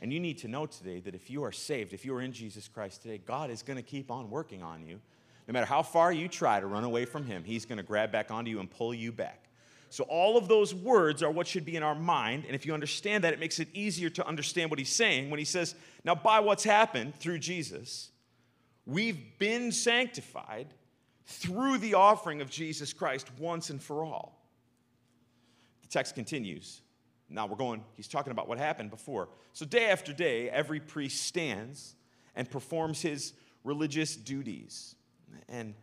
And 0.00 0.10
you 0.10 0.18
need 0.18 0.38
to 0.38 0.48
know 0.48 0.64
today 0.64 1.00
that 1.00 1.14
if 1.14 1.28
you 1.28 1.44
are 1.44 1.52
saved, 1.52 1.92
if 1.92 2.04
you 2.04 2.14
are 2.14 2.22
in 2.22 2.32
Jesus 2.32 2.66
Christ 2.66 3.02
today, 3.02 3.18
God 3.18 3.50
is 3.50 3.62
going 3.62 3.76
to 3.76 3.82
keep 3.82 4.10
on 4.10 4.30
working 4.30 4.62
on 4.62 4.86
you 4.86 5.00
No 5.46 5.52
matter 5.52 5.66
how 5.66 5.82
far 5.82 6.12
you 6.12 6.28
try 6.28 6.60
to 6.60 6.66
run 6.66 6.84
away 6.84 7.04
from 7.04 7.24
him, 7.24 7.44
he's 7.44 7.66
going 7.66 7.76
to 7.76 7.82
grab 7.82 8.10
back 8.10 8.30
onto 8.30 8.50
you 8.50 8.60
and 8.60 8.70
pull 8.70 8.94
you 8.94 9.12
back. 9.12 9.44
So, 9.90 10.04
all 10.04 10.36
of 10.36 10.48
those 10.48 10.74
words 10.74 11.22
are 11.22 11.30
what 11.30 11.46
should 11.46 11.64
be 11.64 11.76
in 11.76 11.82
our 11.84 11.94
mind. 11.94 12.44
And 12.46 12.54
if 12.56 12.66
you 12.66 12.74
understand 12.74 13.22
that, 13.22 13.32
it 13.32 13.38
makes 13.38 13.60
it 13.60 13.68
easier 13.74 14.10
to 14.10 14.26
understand 14.26 14.70
what 14.70 14.80
he's 14.80 14.88
saying 14.92 15.30
when 15.30 15.38
he 15.38 15.44
says, 15.44 15.76
Now, 16.02 16.16
by 16.16 16.40
what's 16.40 16.64
happened 16.64 17.14
through 17.14 17.38
Jesus, 17.38 18.10
we've 18.86 19.38
been 19.38 19.70
sanctified 19.70 20.66
through 21.26 21.78
the 21.78 21.94
offering 21.94 22.40
of 22.40 22.50
Jesus 22.50 22.92
Christ 22.92 23.28
once 23.38 23.70
and 23.70 23.80
for 23.80 24.04
all. 24.04 24.42
The 25.82 25.88
text 25.88 26.16
continues. 26.16 26.80
Now 27.28 27.46
we're 27.46 27.56
going, 27.56 27.84
he's 27.94 28.08
talking 28.08 28.30
about 28.30 28.48
what 28.48 28.58
happened 28.58 28.90
before. 28.90 29.28
So, 29.52 29.64
day 29.64 29.90
after 29.90 30.12
day, 30.12 30.50
every 30.50 30.80
priest 30.80 31.22
stands 31.22 31.94
and 32.34 32.50
performs 32.50 33.00
his 33.00 33.32
religious 33.62 34.16
duties. 34.16 34.96
And 35.48 35.74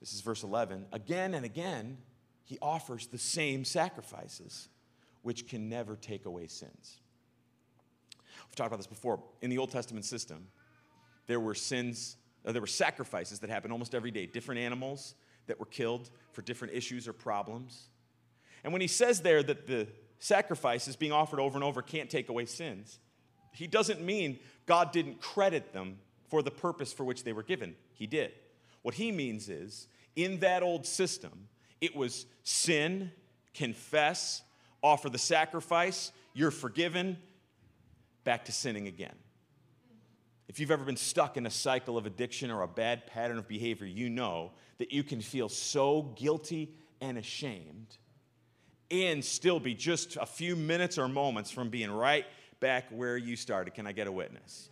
this 0.00 0.12
is 0.12 0.20
verse 0.20 0.42
11. 0.42 0.86
Again 0.92 1.34
and 1.34 1.44
again, 1.44 1.98
he 2.44 2.58
offers 2.62 3.06
the 3.08 3.18
same 3.18 3.64
sacrifices, 3.64 4.68
which 5.22 5.48
can 5.48 5.68
never 5.68 5.96
take 5.96 6.26
away 6.26 6.46
sins. 6.46 7.00
We've 8.48 8.54
talked 8.54 8.68
about 8.68 8.78
this 8.78 8.86
before. 8.86 9.20
In 9.42 9.50
the 9.50 9.58
Old 9.58 9.70
Testament 9.70 10.04
system, 10.04 10.46
there 11.26 11.40
were 11.40 11.54
sins, 11.54 12.16
uh, 12.44 12.52
there 12.52 12.60
were 12.60 12.66
sacrifices 12.66 13.40
that 13.40 13.50
happened 13.50 13.72
almost 13.72 13.94
every 13.94 14.10
day, 14.10 14.26
different 14.26 14.60
animals 14.60 15.14
that 15.46 15.58
were 15.58 15.66
killed 15.66 16.10
for 16.32 16.42
different 16.42 16.74
issues 16.74 17.08
or 17.08 17.12
problems. 17.12 17.88
And 18.62 18.72
when 18.72 18.80
he 18.80 18.88
says 18.88 19.20
there 19.22 19.42
that 19.42 19.66
the 19.66 19.88
sacrifices 20.18 20.96
being 20.96 21.12
offered 21.12 21.40
over 21.40 21.56
and 21.56 21.64
over 21.64 21.82
can't 21.82 22.10
take 22.10 22.28
away 22.28 22.46
sins, 22.46 22.98
he 23.52 23.66
doesn't 23.66 24.02
mean 24.02 24.38
God 24.66 24.92
didn't 24.92 25.20
credit 25.20 25.72
them 25.72 25.98
for 26.28 26.42
the 26.42 26.50
purpose 26.50 26.92
for 26.92 27.04
which 27.04 27.24
they 27.24 27.32
were 27.32 27.42
given. 27.42 27.74
He 27.94 28.06
did. 28.06 28.32
What 28.86 28.94
he 28.94 29.10
means 29.10 29.48
is, 29.48 29.88
in 30.14 30.38
that 30.38 30.62
old 30.62 30.86
system, 30.86 31.48
it 31.80 31.96
was 31.96 32.24
sin, 32.44 33.10
confess, 33.52 34.42
offer 34.80 35.10
the 35.10 35.18
sacrifice, 35.18 36.12
you're 36.34 36.52
forgiven, 36.52 37.16
back 38.22 38.44
to 38.44 38.52
sinning 38.52 38.86
again. 38.86 39.16
If 40.46 40.60
you've 40.60 40.70
ever 40.70 40.84
been 40.84 40.96
stuck 40.96 41.36
in 41.36 41.46
a 41.46 41.50
cycle 41.50 41.98
of 41.98 42.06
addiction 42.06 42.48
or 42.48 42.62
a 42.62 42.68
bad 42.68 43.08
pattern 43.08 43.38
of 43.38 43.48
behavior, 43.48 43.88
you 43.88 44.08
know 44.08 44.52
that 44.78 44.92
you 44.92 45.02
can 45.02 45.20
feel 45.20 45.48
so 45.48 46.02
guilty 46.16 46.72
and 47.00 47.18
ashamed 47.18 47.98
and 48.92 49.24
still 49.24 49.58
be 49.58 49.74
just 49.74 50.16
a 50.16 50.26
few 50.26 50.54
minutes 50.54 50.96
or 50.96 51.08
moments 51.08 51.50
from 51.50 51.70
being 51.70 51.90
right 51.90 52.24
back 52.60 52.84
where 52.90 53.16
you 53.16 53.34
started. 53.34 53.74
Can 53.74 53.88
I 53.88 53.90
get 53.90 54.06
a 54.06 54.12
witness? 54.12 54.70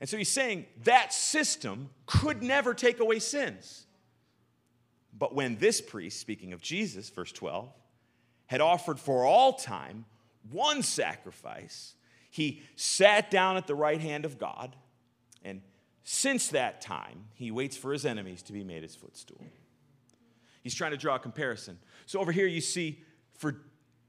And 0.00 0.08
so 0.08 0.16
he's 0.16 0.28
saying 0.28 0.66
that 0.84 1.12
system 1.12 1.90
could 2.04 2.42
never 2.42 2.74
take 2.74 3.00
away 3.00 3.18
sins. 3.18 3.86
But 5.18 5.34
when 5.34 5.56
this 5.56 5.80
priest, 5.80 6.20
speaking 6.20 6.52
of 6.52 6.60
Jesus, 6.60 7.08
verse 7.08 7.32
12, 7.32 7.72
had 8.46 8.60
offered 8.60 9.00
for 9.00 9.24
all 9.24 9.54
time 9.54 10.04
one 10.50 10.82
sacrifice, 10.82 11.94
he 12.30 12.62
sat 12.76 13.30
down 13.30 13.56
at 13.56 13.66
the 13.66 13.74
right 13.74 14.00
hand 14.00 14.24
of 14.24 14.38
God, 14.38 14.76
and 15.42 15.62
since 16.04 16.48
that 16.48 16.80
time, 16.80 17.24
he 17.34 17.50
waits 17.50 17.76
for 17.76 17.92
his 17.92 18.04
enemies 18.04 18.42
to 18.42 18.52
be 18.52 18.62
made 18.62 18.82
his 18.82 18.94
footstool. 18.94 19.42
He's 20.62 20.74
trying 20.74 20.90
to 20.90 20.96
draw 20.96 21.14
a 21.14 21.18
comparison. 21.18 21.78
So 22.06 22.20
over 22.20 22.30
here, 22.30 22.46
you 22.46 22.60
see 22.60 23.02
for 23.38 23.56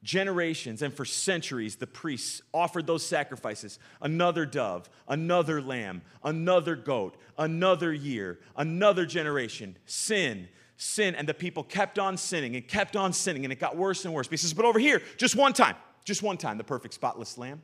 generations 0.04 0.82
and 0.82 0.94
for 0.94 1.06
centuries, 1.06 1.76
the 1.76 1.88
priests 1.88 2.42
offered 2.54 2.88
those 2.88 3.06
sacrifices 3.06 3.80
another 4.02 4.46
dove, 4.46 4.90
another 5.08 5.62
lamb, 5.62 6.02
another 6.24 6.76
goat, 6.76 7.18
another 7.38 7.94
year, 7.94 8.40
another 8.56 9.06
generation. 9.06 9.78
Sin, 9.86 10.48
sin. 10.78 11.16
And 11.16 11.28
the 11.28 11.34
people 11.34 11.64
kept 11.64 12.00
on 12.00 12.18
sinning 12.18 12.56
and 12.56 12.68
kept 12.68 12.96
on 12.96 13.14
sinning, 13.14 13.46
and 13.46 13.52
it 13.52 13.60
got 13.60 13.76
worse 13.76 14.06
and 14.06 14.14
worse. 14.14 14.28
But 14.28 14.34
he 14.34 14.38
says, 14.38 14.54
But 14.54 14.66
over 14.66 14.80
here, 14.80 15.02
just 15.18 15.36
one 15.36 15.54
time, 15.54 15.76
just 16.06 16.24
one 16.24 16.38
time, 16.38 16.58
the 16.58 16.64
perfect 16.64 16.94
spotless 16.94 17.38
lamb 17.38 17.62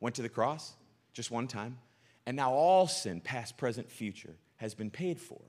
went 0.00 0.14
to 0.16 0.22
the 0.22 0.28
cross, 0.28 0.74
just 1.12 1.30
one 1.30 1.48
time. 1.48 1.78
And 2.26 2.36
now 2.36 2.52
all 2.52 2.86
sin, 2.86 3.20
past, 3.20 3.56
present, 3.56 3.90
future, 3.90 4.36
has 4.56 4.74
been 4.74 4.90
paid 4.90 5.18
for. 5.18 5.40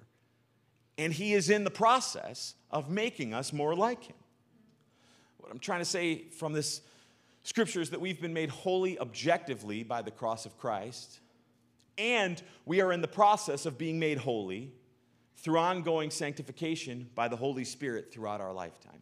And 0.97 1.13
he 1.13 1.33
is 1.33 1.49
in 1.49 1.63
the 1.63 1.71
process 1.71 2.55
of 2.69 2.89
making 2.89 3.33
us 3.33 3.51
more 3.51 3.75
like 3.75 4.05
him. 4.05 4.15
What 5.41 5.51
I'm 5.51 5.59
trying 5.59 5.79
to 5.79 5.85
say 5.85 6.25
from 6.29 6.53
this 6.53 6.81
scripture 7.43 7.81
is 7.81 7.89
that 7.89 7.99
we've 7.99 8.21
been 8.21 8.33
made 8.33 8.49
holy 8.49 8.99
objectively 8.99 9.83
by 9.83 10.01
the 10.01 10.11
cross 10.11 10.45
of 10.45 10.57
Christ, 10.57 11.19
and 11.97 12.41
we 12.65 12.79
are 12.79 12.93
in 12.93 13.01
the 13.01 13.07
process 13.07 13.65
of 13.65 13.77
being 13.77 13.99
made 13.99 14.19
holy 14.19 14.71
through 15.37 15.57
ongoing 15.57 16.11
sanctification 16.11 17.09
by 17.15 17.27
the 17.27 17.35
Holy 17.35 17.63
Spirit 17.63 18.13
throughout 18.13 18.39
our 18.39 18.53
lifetime. 18.53 19.01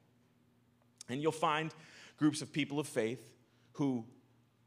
And 1.10 1.22
you'll 1.22 1.34
find 1.34 1.74
groups 2.18 2.42
of 2.42 2.54
people 2.54 2.80
of 2.80 2.88
faith 2.88 3.34
who 3.74 4.06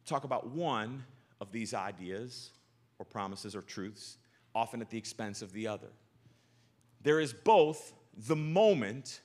talk 0.05 0.25
about 0.25 0.51
one 0.51 1.05
of 1.41 1.53
these 1.53 1.73
ideas 1.73 2.51
or 2.99 3.07
promises 3.07 3.57
or 3.57 3.63
truths, 3.63 4.19
often 4.55 4.83
at 4.83 4.91
the 4.91 4.99
expense 4.99 5.41
of 5.41 5.53
the 5.53 5.67
other. 5.67 5.89
There 7.03 7.19
is 7.19 7.33
both 7.33 7.95
the 8.15 8.37
moment 8.37 9.23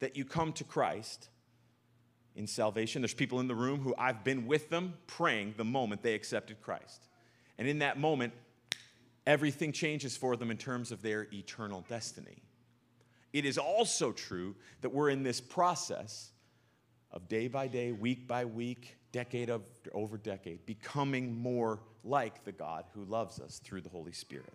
that 0.00 0.16
you 0.16 0.26
come 0.26 0.52
to 0.52 0.64
Christ 0.64 1.30
in 2.38 2.46
salvation. 2.46 3.02
There's 3.02 3.12
people 3.12 3.40
in 3.40 3.48
the 3.48 3.54
room 3.54 3.80
who 3.80 3.94
I've 3.98 4.22
been 4.22 4.46
with 4.46 4.70
them 4.70 4.94
praying 5.08 5.54
the 5.56 5.64
moment 5.64 6.02
they 6.02 6.14
accepted 6.14 6.62
Christ. 6.62 7.08
And 7.58 7.66
in 7.66 7.80
that 7.80 7.98
moment, 7.98 8.32
everything 9.26 9.72
changes 9.72 10.16
for 10.16 10.36
them 10.36 10.50
in 10.50 10.56
terms 10.56 10.92
of 10.92 11.02
their 11.02 11.26
eternal 11.32 11.84
destiny. 11.88 12.42
It 13.32 13.44
is 13.44 13.58
also 13.58 14.12
true 14.12 14.54
that 14.82 14.90
we're 14.90 15.10
in 15.10 15.24
this 15.24 15.40
process 15.40 16.30
of 17.10 17.28
day 17.28 17.48
by 17.48 17.66
day, 17.66 17.90
week 17.90 18.28
by 18.28 18.44
week, 18.44 18.96
decade 19.10 19.50
over 19.92 20.16
decade, 20.16 20.64
becoming 20.64 21.34
more 21.34 21.80
like 22.04 22.44
the 22.44 22.52
God 22.52 22.84
who 22.94 23.04
loves 23.04 23.40
us 23.40 23.58
through 23.58 23.80
the 23.80 23.88
Holy 23.88 24.12
Spirit. 24.12 24.52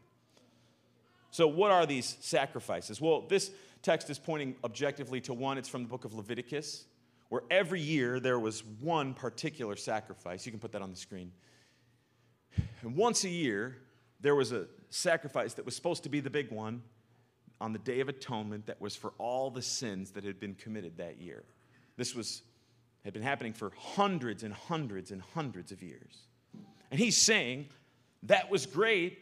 So, 1.32 1.48
what 1.48 1.72
are 1.72 1.86
these 1.86 2.16
sacrifices? 2.22 3.02
Well, 3.02 3.25
this 3.28 3.52
text 3.82 4.10
is 4.10 4.20
pointing 4.20 4.56
objectively 4.63 5.20
to 5.22 5.34
one, 5.34 5.58
it's 5.58 5.68
from 5.68 5.84
the 5.84 5.90
book 5.90 6.06
of 6.06 6.13
Leviticus 6.13 6.86
where 7.34 7.42
every 7.50 7.82
year 7.82 8.20
there 8.20 8.40
was 8.40 8.63
one 8.80 9.16
particular 9.16 9.75
sacrifice. 9.75 10.46
You 10.46 10.52
can 10.52 10.60
put 10.60 10.72
that 10.74 10.84
on 10.84 10.92
the 10.92 10.96
screen. 10.96 11.32
And 12.84 12.96
once 12.96 13.24
a 13.24 13.30
year, 13.30 13.78
there 14.22 14.36
was 14.36 14.52
a 14.52 14.68
sacrifice 14.92 15.56
that 15.56 15.66
was 15.66 15.75
supposed 15.75 16.04
to 16.04 16.10
be 16.10 16.20
the 16.20 16.30
big 16.30 16.52
one 16.52 16.84
on 17.60 17.74
the 17.74 17.80
Day 17.80 18.02
of 18.02 18.08
Atonement 18.08 18.68
that 18.68 18.80
was 18.80 18.96
for 18.96 19.13
all 19.18 19.50
the 19.50 19.63
sins 19.63 20.12
that 20.12 20.24
had 20.24 20.40
been 20.40 20.54
committed 20.54 20.98
that 20.98 21.20
year. 21.20 21.44
This 21.98 22.13
was, 22.13 22.44
had 23.04 23.13
been 23.13 23.24
happening 23.24 23.54
for 23.54 23.72
hundreds 23.80 24.44
and 24.44 24.54
hundreds 24.54 25.10
and 25.10 25.20
hundreds 25.34 25.72
of 25.72 25.82
years. 25.82 26.28
And 26.92 27.00
he's 27.00 27.18
saying 27.18 27.66
that 28.22 28.52
was 28.52 28.68
great 28.68 29.18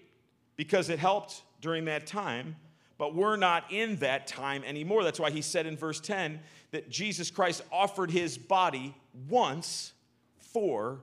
because 0.58 0.90
it 0.90 1.00
helped 1.00 1.44
during 1.62 1.86
that 1.86 2.08
time, 2.08 2.58
but 3.02 3.16
we're 3.16 3.36
not 3.36 3.64
in 3.72 3.96
that 3.96 4.28
time 4.28 4.64
anymore. 4.64 5.04
That's 5.04 5.20
why 5.20 5.32
he 5.32 5.42
said 5.42 5.66
in 5.66 5.76
verse 5.76 6.00
10 6.00 6.40
that 6.70 6.92
Jesus 6.92 7.32
Christ 7.32 7.64
offered 7.72 8.12
his 8.12 8.38
body 8.38 8.94
once 9.28 9.94
for 10.38 11.00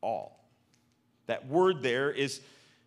all. 0.00 0.48
That 1.26 1.46
word 1.46 1.82
there 1.82 2.10
is 2.10 2.40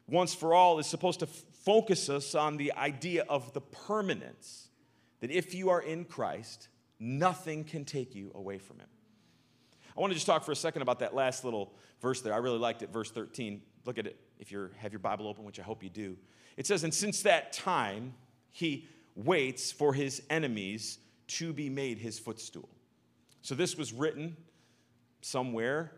once 0.08 0.34
for 0.34 0.56
all 0.56 0.80
is 0.80 0.88
supposed 0.88 1.20
to 1.20 1.28
f- 1.28 1.44
focus 1.64 2.10
us 2.10 2.34
on 2.34 2.58
the 2.58 2.74
idea 2.74 3.26
of 3.30 3.54
the 3.54 3.62
permanence. 3.62 4.70
That 5.20 5.30
if 5.30 5.54
you 5.54 5.70
are 5.70 5.80
in 5.84 6.04
Christ, 6.04 6.68
nothing 7.00 7.64
can 7.64 7.86
take 7.86 8.16
you 8.16 8.32
away 8.34 8.58
from 8.58 8.80
him. 8.80 8.90
I 9.96 10.02
want 10.02 10.10
to 10.10 10.16
just 10.16 10.26
talk 10.26 10.44
for 10.44 10.52
a 10.52 10.56
second 10.56 10.82
about 10.82 10.98
that 10.98 11.14
last 11.14 11.46
little 11.46 11.76
verse 12.02 12.22
there. 12.22 12.34
I 12.34 12.38
really 12.38 12.58
liked 12.58 12.82
it, 12.82 12.92
verse 12.92 13.12
13. 13.12 13.62
Look 13.86 14.00
at 14.00 14.08
it 14.08 14.20
if 14.40 14.52
you 14.52 14.72
have 14.78 14.92
your 14.92 15.00
Bible 15.00 15.28
open, 15.28 15.44
which 15.44 15.60
I 15.60 15.64
hope 15.64 15.84
you 15.84 15.92
do. 15.92 16.18
It 16.58 16.66
says, 16.66 16.84
And 16.84 16.92
since 16.92 17.22
that 17.22 17.54
time, 17.54 18.16
he 18.52 18.88
waits 19.16 19.72
for 19.72 19.94
his 19.94 20.22
enemies 20.30 21.00
to 21.28 21.54
be 21.54 21.70
made 21.70 21.98
his 21.98 22.20
footstool. 22.20 22.70
So 23.42 23.56
this 23.56 23.78
was 23.78 23.94
written 23.94 24.36
somewhere 25.22 25.92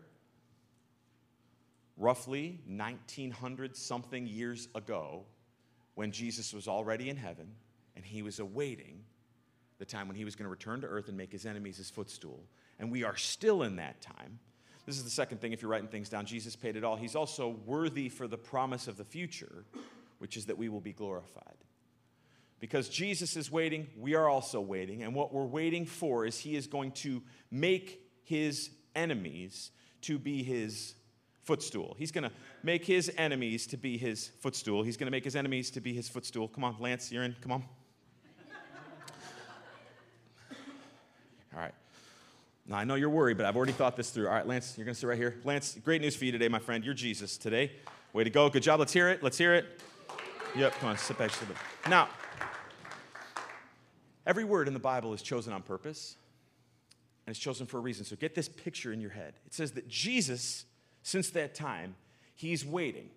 roughly 1.96 2.60
1900 2.66 3.76
something 3.76 4.26
years 4.26 4.68
ago 4.74 5.24
when 5.94 6.10
Jesus 6.10 6.52
was 6.52 6.66
already 6.66 7.08
in 7.08 7.16
heaven 7.16 7.46
and 7.96 8.04
he 8.04 8.22
was 8.22 8.38
awaiting 8.40 9.04
the 9.78 9.84
time 9.84 10.08
when 10.08 10.16
he 10.16 10.24
was 10.24 10.34
going 10.34 10.44
to 10.44 10.50
return 10.50 10.80
to 10.80 10.86
earth 10.86 11.08
and 11.08 11.16
make 11.16 11.32
his 11.32 11.46
enemies 11.46 11.76
his 11.76 11.90
footstool. 11.90 12.42
And 12.78 12.90
we 12.90 13.04
are 13.04 13.16
still 13.16 13.62
in 13.62 13.76
that 13.76 14.00
time. 14.00 14.38
This 14.86 14.96
is 14.96 15.04
the 15.04 15.10
second 15.10 15.40
thing 15.40 15.52
if 15.52 15.62
you're 15.62 15.70
writing 15.70 15.88
things 15.88 16.08
down. 16.08 16.26
Jesus 16.26 16.56
paid 16.56 16.76
it 16.76 16.84
all. 16.84 16.96
He's 16.96 17.16
also 17.16 17.56
worthy 17.64 18.08
for 18.08 18.26
the 18.26 18.36
promise 18.36 18.86
of 18.88 18.96
the 18.96 19.04
future, 19.04 19.64
which 20.18 20.36
is 20.36 20.46
that 20.46 20.58
we 20.58 20.68
will 20.68 20.80
be 20.80 20.92
glorified. 20.92 21.56
Because 22.60 22.88
Jesus 22.88 23.36
is 23.36 23.50
waiting, 23.50 23.88
we 23.98 24.14
are 24.14 24.28
also 24.28 24.60
waiting. 24.60 25.02
And 25.02 25.14
what 25.14 25.32
we're 25.34 25.44
waiting 25.44 25.84
for 25.84 26.24
is 26.24 26.38
he 26.38 26.56
is 26.56 26.66
going 26.66 26.92
to 26.92 27.22
make 27.50 28.00
his 28.22 28.70
enemies 28.94 29.70
to 30.02 30.18
be 30.18 30.42
his 30.42 30.94
footstool. 31.42 31.94
He's 31.98 32.10
going 32.10 32.24
to 32.24 32.30
make 32.62 32.84
his 32.84 33.12
enemies 33.18 33.66
to 33.68 33.76
be 33.76 33.98
his 33.98 34.30
footstool. 34.40 34.82
He's 34.82 34.96
going 34.96 35.06
to 35.06 35.10
make 35.10 35.24
his 35.24 35.36
enemies 35.36 35.70
to 35.72 35.80
be 35.80 35.92
his 35.92 36.08
footstool. 36.08 36.48
Come 36.48 36.64
on, 36.64 36.76
Lance, 36.80 37.12
you're 37.12 37.24
in. 37.24 37.36
Come 37.40 37.52
on. 37.52 37.64
All 41.54 41.60
right. 41.60 41.74
Now, 42.66 42.76
I 42.76 42.84
know 42.84 42.94
you're 42.94 43.10
worried, 43.10 43.36
but 43.36 43.44
I've 43.46 43.56
already 43.56 43.72
thought 43.72 43.94
this 43.94 44.10
through. 44.10 44.26
All 44.26 44.32
right, 44.32 44.46
Lance, 44.46 44.74
you're 44.76 44.86
going 44.86 44.94
to 44.94 44.98
sit 44.98 45.06
right 45.06 45.18
here. 45.18 45.36
Lance, 45.44 45.76
great 45.84 46.00
news 46.00 46.16
for 46.16 46.24
you 46.24 46.32
today, 46.32 46.48
my 46.48 46.58
friend. 46.58 46.82
You're 46.82 46.94
Jesus 46.94 47.36
today. 47.36 47.72
Way 48.14 48.24
to 48.24 48.30
go. 48.30 48.48
Good 48.48 48.62
job. 48.62 48.80
Let's 48.80 48.92
hear 48.92 49.10
it. 49.10 49.22
Let's 49.22 49.36
hear 49.36 49.54
it. 49.54 49.80
Yep, 50.56 50.72
come 50.74 50.90
on, 50.90 50.96
sit 50.96 51.18
back. 51.18 51.30
Now, 51.88 52.08
every 54.26 54.44
word 54.44 54.68
in 54.68 54.74
the 54.74 54.80
Bible 54.80 55.12
is 55.14 55.22
chosen 55.22 55.52
on 55.52 55.62
purpose, 55.62 56.16
and 57.26 57.34
it's 57.34 57.40
chosen 57.40 57.66
for 57.66 57.78
a 57.78 57.80
reason. 57.80 58.04
So 58.04 58.16
get 58.16 58.34
this 58.34 58.48
picture 58.48 58.92
in 58.92 59.00
your 59.00 59.10
head. 59.10 59.34
It 59.46 59.54
says 59.54 59.72
that 59.72 59.88
Jesus, 59.88 60.64
since 61.02 61.30
that 61.30 61.54
time, 61.54 61.94
he's 62.34 62.64
waiting. 62.64 63.10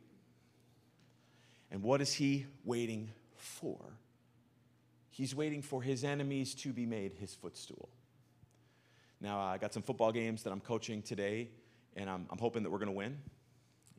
And 1.72 1.84
what 1.84 2.02
is 2.02 2.14
he 2.14 2.46
waiting 2.64 3.10
for? 3.36 3.78
He's 5.10 5.36
waiting 5.36 5.62
for 5.62 5.82
his 5.82 6.04
enemies 6.04 6.54
to 6.56 6.72
be 6.72 6.86
made 6.86 7.14
his 7.14 7.34
footstool. 7.34 7.90
Now, 9.20 9.40
I 9.40 9.58
got 9.58 9.74
some 9.74 9.84
football 9.84 10.12
games 10.12 10.44
that 10.44 10.54
I'm 10.54 10.60
coaching 10.62 11.02
today, 11.02 11.50
and 11.96 12.10
I'm, 12.10 12.28
I'm 12.30 12.38
hoping 12.38 12.64
that 12.64 12.70
we're 12.70 12.78
going 12.78 12.92
to 12.92 12.96
win. 12.96 13.18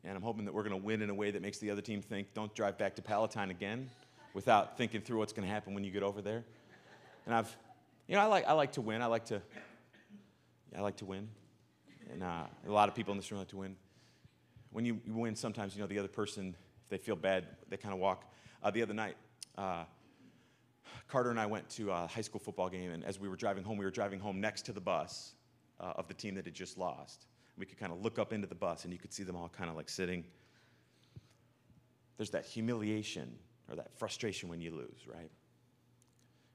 And 0.05 0.15
I'm 0.15 0.23
hoping 0.23 0.45
that 0.45 0.53
we're 0.53 0.63
going 0.63 0.79
to 0.79 0.85
win 0.85 1.01
in 1.01 1.09
a 1.09 1.13
way 1.13 1.29
that 1.31 1.41
makes 1.41 1.57
the 1.57 1.71
other 1.71 1.81
team 1.81 2.01
think, 2.01 2.33
don't 2.33 2.55
drive 2.55 2.77
back 2.77 2.95
to 2.95 3.01
Palatine 3.01 3.49
again 3.49 3.89
without 4.33 4.77
thinking 4.77 5.01
through 5.01 5.17
what's 5.17 5.33
going 5.33 5.45
to 5.45 5.53
happen 5.53 5.73
when 5.73 5.83
you 5.83 5.91
get 5.91 6.03
over 6.03 6.21
there. 6.21 6.45
And 7.29 7.35
I've, 7.35 7.57
you 8.07 8.15
know, 8.15 8.21
I 8.21 8.25
like, 8.25 8.47
I 8.47 8.53
like 8.53 8.71
to 8.71 8.81
win. 8.81 9.03
I 9.03 9.05
like 9.05 9.25
to, 9.25 9.39
I 10.75 10.81
like 10.81 10.97
to 10.97 11.05
win. 11.05 11.29
And 12.11 12.23
uh, 12.23 12.45
a 12.67 12.71
lot 12.71 12.89
of 12.89 12.95
people 12.95 13.11
in 13.11 13.19
this 13.19 13.29
room 13.29 13.37
like 13.37 13.49
to 13.49 13.57
win. 13.57 13.75
When 14.71 14.83
you, 14.83 14.99
you 15.05 15.13
win, 15.13 15.35
sometimes, 15.35 15.75
you 15.75 15.81
know, 15.81 15.85
the 15.85 15.99
other 15.99 16.07
person, 16.07 16.55
if 16.85 16.89
they 16.89 16.97
feel 16.97 17.15
bad, 17.15 17.45
they 17.69 17.77
kind 17.77 17.93
of 17.93 17.99
walk. 17.99 18.33
Uh, 18.63 18.71
the 18.71 18.81
other 18.81 18.95
night, 18.95 19.15
uh, 19.59 19.83
Carter 21.07 21.29
and 21.29 21.39
I 21.39 21.45
went 21.45 21.69
to 21.69 21.91
a 21.91 22.07
high 22.07 22.21
school 22.21 22.39
football 22.39 22.67
game, 22.67 22.89
and 22.89 23.05
as 23.05 23.19
we 23.19 23.29
were 23.29 23.35
driving 23.35 23.63
home, 23.63 23.77
we 23.77 23.85
were 23.85 23.91
driving 23.91 24.19
home 24.19 24.41
next 24.41 24.63
to 24.63 24.73
the 24.73 24.81
bus 24.81 25.35
uh, 25.79 25.93
of 25.97 26.07
the 26.07 26.15
team 26.15 26.33
that 26.33 26.45
had 26.45 26.55
just 26.55 26.79
lost. 26.79 27.27
We 27.59 27.67
could 27.67 27.77
kind 27.77 27.91
of 27.91 28.01
look 28.01 28.17
up 28.17 28.33
into 28.33 28.47
the 28.47 28.55
bus, 28.55 28.85
and 28.85 28.91
you 28.91 28.97
could 28.97 29.13
see 29.13 29.21
them 29.21 29.35
all 29.35 29.49
kind 29.49 29.69
of 29.69 29.75
like 29.75 29.87
sitting. 29.87 30.23
There's 32.17 32.31
that 32.31 32.45
humiliation 32.45 33.35
or 33.69 33.75
that 33.75 33.95
frustration 33.99 34.49
when 34.49 34.61
you 34.61 34.71
lose, 34.71 35.05
right? 35.05 35.29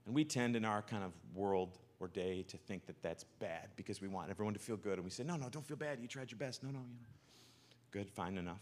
And 0.06 0.14
we 0.14 0.24
tend 0.24 0.56
in 0.56 0.64
our 0.64 0.82
kind 0.82 1.04
of 1.04 1.12
world 1.34 1.78
or 2.00 2.08
day 2.08 2.42
to 2.48 2.56
think 2.56 2.86
that 2.86 3.02
that's 3.02 3.24
bad 3.38 3.68
because 3.76 4.00
we 4.00 4.08
want 4.08 4.30
everyone 4.30 4.54
to 4.54 4.60
feel 4.60 4.76
good. 4.76 4.94
And 4.94 5.04
we 5.04 5.10
say, 5.10 5.24
no, 5.24 5.36
no, 5.36 5.48
don't 5.48 5.66
feel 5.66 5.76
bad. 5.76 5.98
You 6.00 6.08
tried 6.08 6.30
your 6.30 6.38
best. 6.38 6.62
No, 6.62 6.70
no, 6.70 6.78
you 6.78 7.00
know. 7.00 7.08
Good, 7.90 8.10
fine 8.10 8.36
enough. 8.36 8.60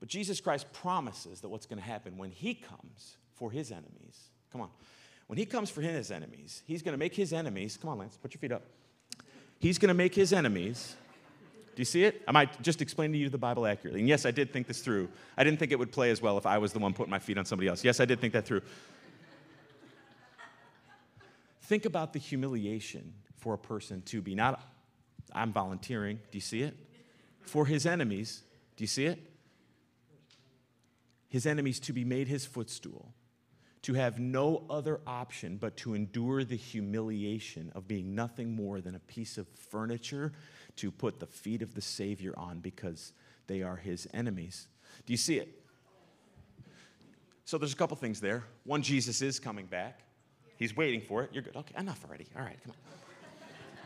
But 0.00 0.08
Jesus 0.08 0.40
Christ 0.40 0.72
promises 0.72 1.40
that 1.40 1.48
what's 1.48 1.66
going 1.66 1.78
to 1.78 1.84
happen 1.84 2.18
when 2.18 2.30
he 2.30 2.54
comes 2.54 3.16
for 3.34 3.50
his 3.50 3.70
enemies. 3.70 4.30
Come 4.50 4.62
on. 4.62 4.70
When 5.28 5.38
he 5.38 5.44
comes 5.46 5.70
for 5.70 5.80
his 5.80 6.10
enemies, 6.10 6.62
he's 6.66 6.82
going 6.82 6.94
to 6.94 6.98
make 6.98 7.14
his 7.14 7.32
enemies. 7.32 7.78
Come 7.80 7.90
on, 7.90 7.98
Lance, 7.98 8.16
put 8.16 8.34
your 8.34 8.40
feet 8.40 8.50
up. 8.50 8.62
He's 9.60 9.78
going 9.78 9.88
to 9.88 9.94
make 9.94 10.14
his 10.14 10.32
enemies. 10.32 10.96
Do 11.76 11.80
you 11.80 11.84
see 11.84 12.02
it? 12.02 12.22
I 12.26 12.32
might 12.32 12.60
just 12.62 12.82
explain 12.82 13.12
to 13.12 13.18
you 13.18 13.28
the 13.28 13.38
Bible 13.38 13.64
accurately. 13.64 14.00
And 14.00 14.08
yes, 14.08 14.26
I 14.26 14.32
did 14.32 14.52
think 14.52 14.66
this 14.66 14.80
through. 14.80 15.08
I 15.36 15.44
didn't 15.44 15.60
think 15.60 15.70
it 15.70 15.78
would 15.78 15.92
play 15.92 16.10
as 16.10 16.20
well 16.20 16.36
if 16.36 16.46
I 16.46 16.58
was 16.58 16.72
the 16.72 16.80
one 16.80 16.92
putting 16.92 17.10
my 17.10 17.20
feet 17.20 17.38
on 17.38 17.44
somebody 17.44 17.68
else. 17.68 17.84
Yes, 17.84 18.00
I 18.00 18.06
did 18.06 18.20
think 18.20 18.32
that 18.32 18.44
through. 18.44 18.62
Think 21.70 21.84
about 21.84 22.12
the 22.12 22.18
humiliation 22.18 23.14
for 23.36 23.54
a 23.54 23.58
person 23.58 24.02
to 24.02 24.20
be 24.20 24.34
not, 24.34 24.60
I'm 25.32 25.52
volunteering. 25.52 26.16
Do 26.32 26.36
you 26.36 26.40
see 26.40 26.62
it? 26.62 26.76
For 27.42 27.64
his 27.64 27.86
enemies. 27.86 28.42
Do 28.74 28.82
you 28.82 28.88
see 28.88 29.06
it? 29.06 29.20
His 31.28 31.46
enemies 31.46 31.78
to 31.80 31.92
be 31.92 32.04
made 32.04 32.26
his 32.26 32.44
footstool 32.44 33.14
to 33.82 33.94
have 33.94 34.18
no 34.18 34.64
other 34.68 35.00
option 35.06 35.58
but 35.58 35.76
to 35.76 35.94
endure 35.94 36.42
the 36.42 36.56
humiliation 36.56 37.70
of 37.76 37.86
being 37.86 38.16
nothing 38.16 38.52
more 38.52 38.80
than 38.80 38.96
a 38.96 38.98
piece 38.98 39.38
of 39.38 39.46
furniture 39.70 40.32
to 40.74 40.90
put 40.90 41.20
the 41.20 41.26
feet 41.26 41.62
of 41.62 41.76
the 41.76 41.80
Savior 41.80 42.34
on 42.36 42.58
because 42.58 43.12
they 43.46 43.62
are 43.62 43.76
his 43.76 44.08
enemies. 44.12 44.66
Do 45.06 45.12
you 45.12 45.16
see 45.16 45.38
it? 45.38 45.62
So 47.44 47.58
there's 47.58 47.72
a 47.72 47.76
couple 47.76 47.96
things 47.96 48.20
there. 48.20 48.42
One, 48.64 48.82
Jesus 48.82 49.22
is 49.22 49.38
coming 49.38 49.66
back. 49.66 50.00
He's 50.60 50.76
waiting 50.76 51.00
for 51.00 51.24
it. 51.24 51.30
You're 51.32 51.42
good. 51.42 51.56
Okay, 51.56 51.74
enough 51.76 52.04
already. 52.06 52.28
All 52.36 52.42
right, 52.42 52.56
come 52.62 52.70
on. 52.70 52.76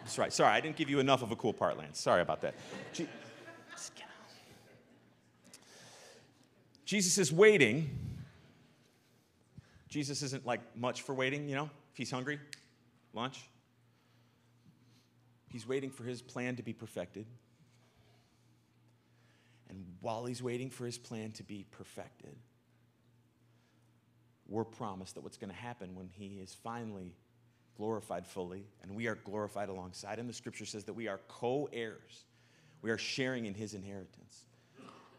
That's 0.02 0.18
right. 0.18 0.30
Sorry, 0.30 0.52
I 0.52 0.60
didn't 0.60 0.76
give 0.76 0.90
you 0.90 1.00
enough 1.00 1.22
of 1.22 1.30
a 1.30 1.36
cool 1.36 1.54
part, 1.54 1.78
Lance. 1.78 1.98
Sorry 1.98 2.20
about 2.20 2.42
that. 2.42 2.54
Jesus 6.84 7.16
is 7.16 7.32
waiting 7.32 7.88
Jesus 9.94 10.22
isn't 10.22 10.44
like 10.44 10.60
much 10.76 11.02
for 11.02 11.14
waiting, 11.14 11.48
you 11.48 11.54
know, 11.54 11.70
if 11.92 11.96
he's 11.96 12.10
hungry, 12.10 12.40
lunch. 13.12 13.48
He's 15.52 15.68
waiting 15.68 15.88
for 15.88 16.02
his 16.02 16.20
plan 16.20 16.56
to 16.56 16.64
be 16.64 16.72
perfected. 16.72 17.26
And 19.68 19.84
while 20.00 20.24
he's 20.24 20.42
waiting 20.42 20.68
for 20.68 20.84
his 20.84 20.98
plan 20.98 21.30
to 21.30 21.44
be 21.44 21.64
perfected, 21.70 22.34
we're 24.54 24.64
promised 24.64 25.14
that 25.16 25.22
what's 25.22 25.36
going 25.36 25.50
to 25.50 25.56
happen 25.56 25.94
when 25.94 26.08
he 26.08 26.38
is 26.40 26.56
finally 26.62 27.14
glorified 27.76 28.26
fully 28.26 28.64
and 28.82 28.94
we 28.94 29.06
are 29.08 29.16
glorified 29.16 29.68
alongside 29.68 30.18
him, 30.18 30.26
the 30.26 30.32
scripture 30.32 30.64
says 30.66 30.84
that 30.84 30.94
we 30.94 31.08
are 31.08 31.20
co 31.28 31.68
heirs. 31.72 32.24
We 32.82 32.90
are 32.90 32.98
sharing 32.98 33.46
in 33.46 33.54
his 33.54 33.74
inheritance. 33.74 34.44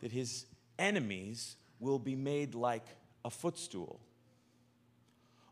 That 0.02 0.12
his 0.12 0.46
enemies 0.78 1.56
will 1.80 2.00
be 2.00 2.16
made 2.16 2.56
like 2.56 2.86
a 3.24 3.30
footstool 3.30 4.00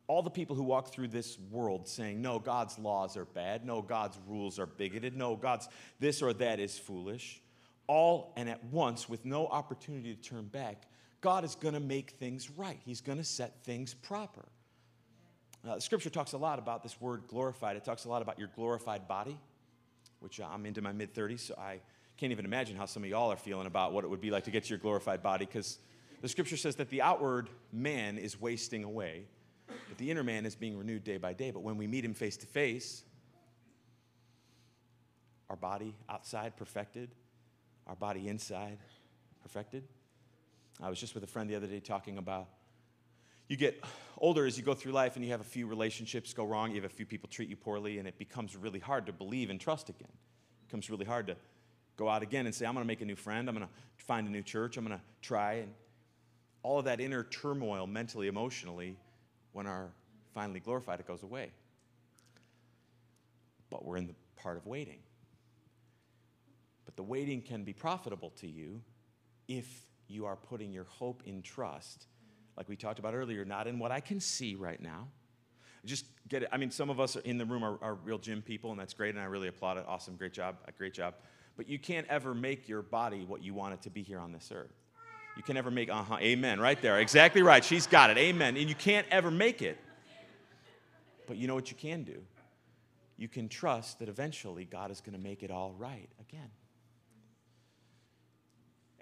all 0.07 0.21
the 0.21 0.29
people 0.29 0.55
who 0.55 0.63
walk 0.63 0.89
through 0.89 1.07
this 1.07 1.37
world 1.49 1.87
saying, 1.87 2.21
no, 2.21 2.39
God's 2.39 2.77
laws 2.77 3.15
are 3.15 3.25
bad, 3.25 3.65
no, 3.65 3.81
God's 3.81 4.17
rules 4.27 4.59
are 4.59 4.65
bigoted, 4.65 5.15
no, 5.15 5.35
God's 5.35 5.69
this 5.99 6.21
or 6.21 6.33
that 6.33 6.59
is 6.59 6.77
foolish, 6.77 7.41
all 7.87 8.33
and 8.35 8.49
at 8.49 8.63
once 8.65 9.07
with 9.07 9.25
no 9.25 9.47
opportunity 9.47 10.13
to 10.13 10.21
turn 10.21 10.45
back, 10.45 10.83
God 11.23 11.43
is 11.43 11.55
going 11.55 11.73
to 11.73 11.79
make 11.79 12.11
things 12.11 12.49
right. 12.51 12.79
He's 12.85 13.01
going 13.01 13.17
to 13.17 13.23
set 13.23 13.63
things 13.63 13.93
proper. 13.93 14.45
Uh, 15.67 15.75
the 15.75 15.81
scripture 15.81 16.09
talks 16.09 16.33
a 16.33 16.37
lot 16.37 16.59
about 16.59 16.83
this 16.83 16.99
word 16.99 17.23
glorified. 17.27 17.77
It 17.77 17.85
talks 17.85 18.05
a 18.05 18.09
lot 18.09 18.21
about 18.21 18.37
your 18.37 18.49
glorified 18.55 19.07
body, 19.07 19.39
which 20.19 20.39
I'm 20.39 20.65
into 20.65 20.81
my 20.81 20.91
mid 20.91 21.15
30s, 21.15 21.39
so 21.39 21.55
I 21.57 21.79
can't 22.17 22.31
even 22.31 22.45
imagine 22.45 22.75
how 22.75 22.85
some 22.85 23.03
of 23.03 23.09
y'all 23.09 23.31
are 23.31 23.37
feeling 23.37 23.65
about 23.67 23.93
what 23.93 24.03
it 24.03 24.09
would 24.09 24.21
be 24.21 24.29
like 24.29 24.43
to 24.43 24.51
get 24.51 24.65
to 24.65 24.69
your 24.69 24.77
glorified 24.77 25.23
body 25.23 25.45
because 25.45 25.79
the 26.21 26.27
scripture 26.27 26.57
says 26.57 26.75
that 26.75 26.89
the 26.89 27.01
outward 27.01 27.49
man 27.71 28.17
is 28.17 28.39
wasting 28.39 28.83
away 28.83 29.25
but 29.67 29.97
the 29.97 30.09
inner 30.11 30.23
man 30.23 30.45
is 30.45 30.55
being 30.55 30.77
renewed 30.77 31.03
day 31.03 31.17
by 31.17 31.33
day. 31.33 31.51
But 31.51 31.61
when 31.61 31.77
we 31.77 31.87
meet 31.87 32.05
him 32.05 32.13
face 32.13 32.37
to 32.37 32.45
face, 32.45 33.03
our 35.49 35.55
body 35.55 35.95
outside 36.09 36.55
perfected, 36.57 37.11
our 37.87 37.95
body 37.95 38.27
inside 38.27 38.79
perfected. 39.41 39.83
I 40.81 40.89
was 40.89 40.99
just 40.99 41.13
with 41.13 41.23
a 41.23 41.27
friend 41.27 41.49
the 41.49 41.55
other 41.55 41.67
day 41.67 41.79
talking 41.79 42.17
about 42.17 42.47
you 43.47 43.57
get 43.57 43.83
older 44.17 44.45
as 44.45 44.57
you 44.57 44.63
go 44.63 44.73
through 44.73 44.93
life 44.93 45.15
and 45.15 45.23
you 45.25 45.31
have 45.31 45.41
a 45.41 45.45
few 45.45 45.67
relationships 45.67 46.33
go 46.33 46.43
wrong, 46.43 46.71
you 46.71 46.81
have 46.81 46.89
a 46.89 46.93
few 46.93 47.05
people 47.05 47.29
treat 47.29 47.49
you 47.49 47.55
poorly, 47.55 47.99
and 47.99 48.07
it 48.07 48.17
becomes 48.17 48.55
really 48.55 48.79
hard 48.79 49.05
to 49.07 49.13
believe 49.13 49.49
and 49.49 49.59
trust 49.59 49.89
again. 49.89 50.09
It 50.09 50.67
becomes 50.67 50.89
really 50.89 51.05
hard 51.05 51.27
to 51.27 51.35
go 51.97 52.09
out 52.09 52.23
again 52.23 52.45
and 52.45 52.55
say, 52.55 52.65
I'm 52.65 52.73
going 52.73 52.83
to 52.83 52.87
make 52.87 53.01
a 53.01 53.05
new 53.05 53.15
friend, 53.15 53.49
I'm 53.49 53.55
going 53.55 53.67
to 53.67 53.73
find 53.97 54.27
a 54.27 54.31
new 54.31 54.41
church, 54.41 54.77
I'm 54.77 54.85
going 54.85 54.97
to 54.97 55.03
try. 55.21 55.53
And 55.55 55.73
all 56.63 56.79
of 56.79 56.85
that 56.85 57.01
inner 57.01 57.23
turmoil, 57.23 57.85
mentally, 57.85 58.27
emotionally, 58.27 58.97
when 59.51 59.67
our 59.67 59.89
finally 60.33 60.59
glorified, 60.59 60.99
it 60.99 61.07
goes 61.07 61.21
away. 61.21 61.51
But 63.69 63.85
we're 63.85 63.97
in 63.97 64.07
the 64.07 64.15
part 64.35 64.57
of 64.57 64.65
waiting. 64.65 64.99
But 66.85 66.95
the 66.95 67.03
waiting 67.03 67.41
can 67.41 67.63
be 67.63 67.73
profitable 67.73 68.31
to 68.37 68.47
you 68.47 68.81
if 69.47 69.67
you 70.13 70.25
are 70.25 70.35
putting 70.35 70.71
your 70.71 70.85
hope 70.85 71.23
in 71.25 71.41
trust, 71.41 72.07
like 72.55 72.69
we 72.69 72.75
talked 72.75 72.99
about 72.99 73.15
earlier, 73.15 73.43
not 73.43 73.67
in 73.67 73.79
what 73.79 73.91
I 73.91 73.99
can 73.99 74.19
see 74.19 74.55
right 74.55 74.81
now. 74.81 75.07
Just 75.85 76.05
get 76.29 76.43
it. 76.43 76.49
I 76.51 76.57
mean, 76.57 76.71
some 76.71 76.89
of 76.89 76.99
us 76.99 77.15
in 77.17 77.37
the 77.37 77.45
room 77.45 77.63
are, 77.63 77.77
are 77.81 77.95
real 77.95 78.17
gym 78.17 78.41
people, 78.41 78.71
and 78.71 78.79
that's 78.79 78.93
great, 78.93 79.15
and 79.15 79.21
I 79.21 79.25
really 79.25 79.49
applaud 79.49 79.77
it. 79.77 79.85
Awesome, 79.87 80.15
great 80.15 80.31
job, 80.31 80.55
great 80.77 80.93
job. 80.93 81.15
But 81.57 81.67
you 81.67 81.77
can't 81.77 82.07
ever 82.07 82.33
make 82.33 82.69
your 82.69 82.81
body 82.81 83.25
what 83.27 83.43
you 83.43 83.53
want 83.53 83.73
it 83.73 83.81
to 83.81 83.89
be 83.89 84.01
here 84.01 84.19
on 84.19 84.31
this 84.31 84.51
earth. 84.53 84.71
You 85.35 85.43
can 85.43 85.55
never 85.55 85.71
make, 85.71 85.89
uh 85.89 86.03
huh, 86.03 86.17
amen, 86.21 86.59
right 86.59 86.81
there. 86.81 86.99
Exactly 86.99 87.41
right. 87.41 87.63
She's 87.63 87.87
got 87.87 88.09
it, 88.11 88.17
amen. 88.17 88.55
And 88.55 88.69
you 88.69 88.75
can't 88.75 89.07
ever 89.11 89.31
make 89.31 89.61
it. 89.61 89.77
But 91.27 91.37
you 91.37 91.47
know 91.47 91.55
what 91.55 91.69
you 91.71 91.77
can 91.77 92.03
do? 92.03 92.21
You 93.17 93.27
can 93.27 93.49
trust 93.49 93.99
that 93.99 94.09
eventually 94.09 94.65
God 94.65 94.91
is 94.91 95.01
going 95.01 95.13
to 95.13 95.21
make 95.21 95.43
it 95.43 95.51
all 95.51 95.73
right 95.77 96.09
again. 96.19 96.49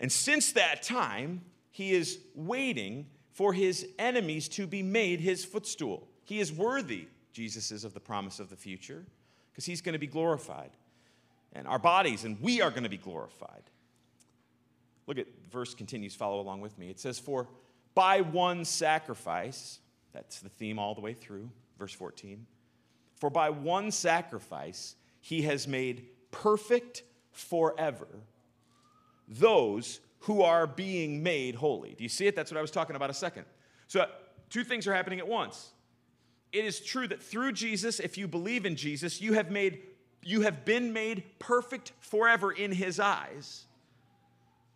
And 0.02 0.12
since 0.12 0.52
that 0.54 0.82
time, 0.82 1.42
he 1.70 1.94
is 1.94 2.20
waiting 2.34 3.06
for 3.32 3.54
his 3.54 3.88
enemies 4.00 4.50
to 4.50 4.66
be 4.68 4.82
made 4.84 5.22
his 5.22 5.46
footstool. 5.46 6.08
He 6.26 6.40
is 6.40 6.52
worthy, 6.52 7.06
Jesus 7.32 7.72
is, 7.72 7.86
of 7.86 7.94
the 7.94 8.00
promise 8.00 8.40
of 8.40 8.50
the 8.50 8.56
future, 8.56 9.06
because 9.52 9.66
he's 9.66 9.80
going 9.80 9.94
to 9.94 10.00
be 10.00 10.08
glorified. 10.08 10.72
And 11.54 11.68
our 11.68 11.78
bodies, 11.78 12.24
and 12.24 12.42
we 12.42 12.62
are 12.62 12.72
going 12.72 12.84
to 12.84 12.90
be 12.90 12.98
glorified. 12.98 13.62
Look 15.06 15.20
at 15.20 15.28
verse 15.52 15.76
continues, 15.76 16.16
follow 16.16 16.42
along 16.42 16.62
with 16.62 16.78
me. 16.80 16.90
It 16.90 17.00
says, 17.00 17.20
For 17.20 17.48
by 17.94 18.22
one 18.22 18.66
sacrifice, 18.66 19.80
that's 20.14 20.40
the 20.40 20.50
theme 20.50 20.80
all 20.80 20.96
the 20.96 21.02
way 21.02 21.14
through, 21.14 21.50
verse 21.78 21.94
14, 21.94 22.48
For 23.18 23.30
by 23.30 23.52
one 23.52 23.92
sacrifice 23.92 24.96
he 25.20 25.44
has 25.44 25.68
made 25.68 26.08
perfect 26.32 27.04
forever 27.32 28.08
those 29.32 30.00
who 30.20 30.44
are 30.44 30.68
being 30.68 31.24
made 31.24 31.56
holy. 31.56 31.96
Do 31.96 32.04
you 32.04 32.10
see 32.10 32.28
it? 32.28 32.36
That's 32.36 32.52
what 32.52 32.58
I 32.58 32.62
was 32.62 32.72
talking 32.72 32.96
about 32.96 33.10
a 33.10 33.14
second. 33.14 33.46
So, 33.88 34.06
two 34.50 34.64
things 34.64 34.86
are 34.88 34.94
happening 34.94 35.20
at 35.20 35.28
once. 35.28 35.72
It 36.52 36.66
is 36.66 36.80
true 36.80 37.08
that 37.08 37.24
through 37.24 37.54
Jesus, 37.54 38.00
if 38.00 38.18
you 38.18 38.28
believe 38.28 38.66
in 38.66 38.76
Jesus, 38.76 39.22
you 39.22 39.34
have 39.34 39.50
made 39.50 39.80
you 40.24 40.42
have 40.42 40.66
been 40.66 40.94
made 40.94 41.24
perfect 41.40 41.94
forever 42.00 42.52
in 42.52 42.72
his 42.72 43.00
eyes. 43.00 43.66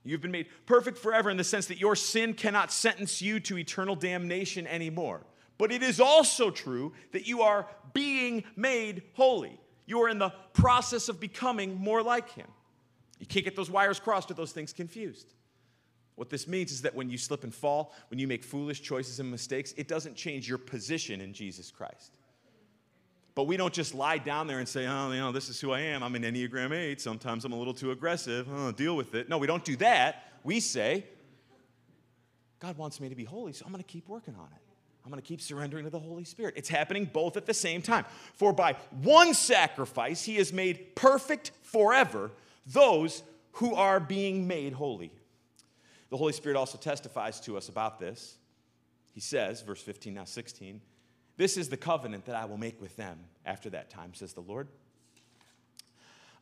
You've 0.03 0.21
been 0.21 0.31
made 0.31 0.47
perfect 0.65 0.97
forever 0.97 1.29
in 1.29 1.37
the 1.37 1.43
sense 1.43 1.67
that 1.67 1.79
your 1.79 1.95
sin 1.95 2.33
cannot 2.33 2.71
sentence 2.71 3.21
you 3.21 3.39
to 3.41 3.57
eternal 3.57 3.95
damnation 3.95 4.65
anymore. 4.65 5.21
But 5.57 5.71
it 5.71 5.83
is 5.83 5.99
also 5.99 6.49
true 6.49 6.93
that 7.11 7.27
you 7.27 7.41
are 7.41 7.67
being 7.93 8.43
made 8.55 9.03
holy. 9.13 9.59
You 9.85 10.01
are 10.01 10.09
in 10.09 10.19
the 10.19 10.33
process 10.53 11.09
of 11.09 11.19
becoming 11.19 11.75
more 11.75 12.01
like 12.01 12.31
him. 12.31 12.47
You 13.19 13.25
can't 13.25 13.45
get 13.45 13.55
those 13.55 13.69
wires 13.69 13.99
crossed 13.99 14.29
or 14.31 14.33
those 14.33 14.51
things 14.51 14.73
confused. 14.73 15.33
What 16.15 16.29
this 16.29 16.47
means 16.47 16.71
is 16.71 16.81
that 16.83 16.95
when 16.95 17.09
you 17.09 17.17
slip 17.17 17.43
and 17.43 17.53
fall, 17.53 17.93
when 18.09 18.19
you 18.19 18.27
make 18.27 18.43
foolish 18.43 18.81
choices 18.81 19.19
and 19.19 19.29
mistakes, 19.29 19.73
it 19.77 19.87
doesn't 19.87 20.15
change 20.15 20.47
your 20.47 20.57
position 20.57 21.21
in 21.21 21.33
Jesus 21.33 21.71
Christ. 21.71 22.17
But 23.35 23.47
we 23.47 23.57
don't 23.57 23.73
just 23.73 23.93
lie 23.93 24.17
down 24.17 24.47
there 24.47 24.59
and 24.59 24.67
say, 24.67 24.87
oh, 24.87 25.11
you 25.11 25.19
know, 25.19 25.33
this 25.33 25.49
is 25.49 25.59
who 25.59 25.73
I 25.73 25.81
am. 25.81 26.03
I'm 26.03 26.15
an 26.15 26.23
Enneagram 26.23 26.73
8. 26.73 27.01
Sometimes 27.01 27.43
I'm 27.43 27.51
a 27.51 27.57
little 27.57 27.73
too 27.73 27.91
aggressive. 27.91 28.47
Oh, 28.49 28.71
deal 28.71 28.95
with 28.95 29.13
it. 29.13 29.27
No, 29.27 29.37
we 29.37 29.45
don't 29.45 29.65
do 29.65 29.75
that. 29.77 30.23
We 30.45 30.61
say, 30.61 31.05
God 32.59 32.77
wants 32.77 33.01
me 33.01 33.09
to 33.09 33.15
be 33.15 33.25
holy, 33.25 33.51
so 33.51 33.65
I'm 33.65 33.73
going 33.73 33.83
to 33.83 33.87
keep 33.87 34.07
working 34.07 34.35
on 34.35 34.47
it. 34.55 34.61
I'm 35.03 35.11
going 35.11 35.21
to 35.21 35.27
keep 35.27 35.41
surrendering 35.41 35.83
to 35.83 35.89
the 35.89 35.99
Holy 35.99 36.23
Spirit. 36.23 36.53
It's 36.57 36.69
happening 36.69 37.05
both 37.11 37.35
at 37.35 37.45
the 37.45 37.53
same 37.53 37.81
time. 37.81 38.05
For 38.35 38.53
by 38.53 38.77
one 39.03 39.33
sacrifice, 39.33 40.23
he 40.23 40.37
has 40.37 40.53
made 40.53 40.95
perfect 40.95 41.51
forever 41.61 42.31
those 42.65 43.23
who 43.53 43.75
are 43.75 43.99
being 43.99 44.47
made 44.47 44.73
holy. 44.73 45.11
The 46.09 46.17
Holy 46.17 46.33
Spirit 46.33 46.57
also 46.57 46.77
testifies 46.77 47.39
to 47.41 47.57
us 47.57 47.69
about 47.69 47.99
this. 47.99 48.37
He 49.13 49.19
says, 49.21 49.61
verse 49.61 49.81
15, 49.81 50.13
now 50.13 50.25
16, 50.25 50.81
this 51.37 51.57
is 51.57 51.69
the 51.69 51.77
covenant 51.77 52.25
that 52.25 52.35
I 52.35 52.45
will 52.45 52.57
make 52.57 52.81
with 52.81 52.95
them 52.95 53.19
after 53.45 53.69
that 53.71 53.89
time, 53.89 54.13
says 54.13 54.33
the 54.33 54.41
Lord. 54.41 54.67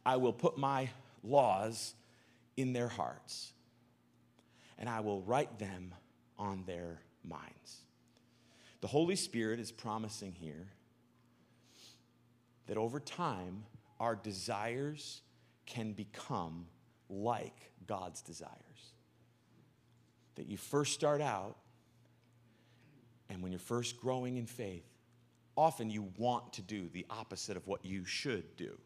I 0.06 0.18
will 0.18 0.34
put 0.34 0.58
my 0.58 0.90
laws 1.24 1.94
in 2.58 2.74
their 2.74 2.88
hearts, 2.88 3.54
and 4.78 4.90
I 4.90 5.00
will 5.00 5.22
write 5.22 5.60
them 5.60 5.94
on 6.38 6.64
their 6.66 7.00
minds. 7.24 7.78
The 8.82 8.88
Holy 8.88 9.16
Spirit 9.16 9.60
is 9.60 9.72
promising 9.72 10.34
here 10.34 10.68
that 12.68 12.78
over 12.78 13.00
time, 13.00 13.64
our 14.00 14.16
desires 14.16 15.22
can 15.66 15.94
become 15.94 16.66
like 17.10 17.72
God's 17.88 18.22
desires. 18.22 18.52
That 20.36 20.48
you 20.48 20.58
first 20.58 20.94
start 20.94 21.22
out, 21.22 21.58
and 23.30 23.42
when 23.42 23.52
you're 23.52 23.60
first 23.60 24.00
growing 24.00 24.38
in 24.38 24.46
faith, 24.46 24.86
often 25.56 25.90
you 25.90 26.12
want 26.18 26.54
to 26.54 26.62
do 26.62 26.90
the 26.90 27.06
opposite 27.10 27.58
of 27.58 27.68
what 27.68 27.86
you 27.86 28.06
should 28.06 28.56
do. 28.58 28.78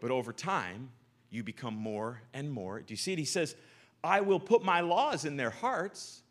But 0.00 0.10
over 0.10 0.32
time, 0.32 0.90
you 1.30 1.42
become 1.42 1.74
more 1.74 2.22
and 2.32 2.50
more. 2.50 2.80
Do 2.80 2.92
you 2.92 2.96
see 2.96 3.12
it? 3.12 3.18
He 3.18 3.24
says, 3.24 3.54
I 4.02 4.20
will 4.20 4.40
put 4.40 4.62
my 4.62 4.80
laws 4.80 5.24
in 5.24 5.36
their 5.36 5.50
hearts. 5.50 6.22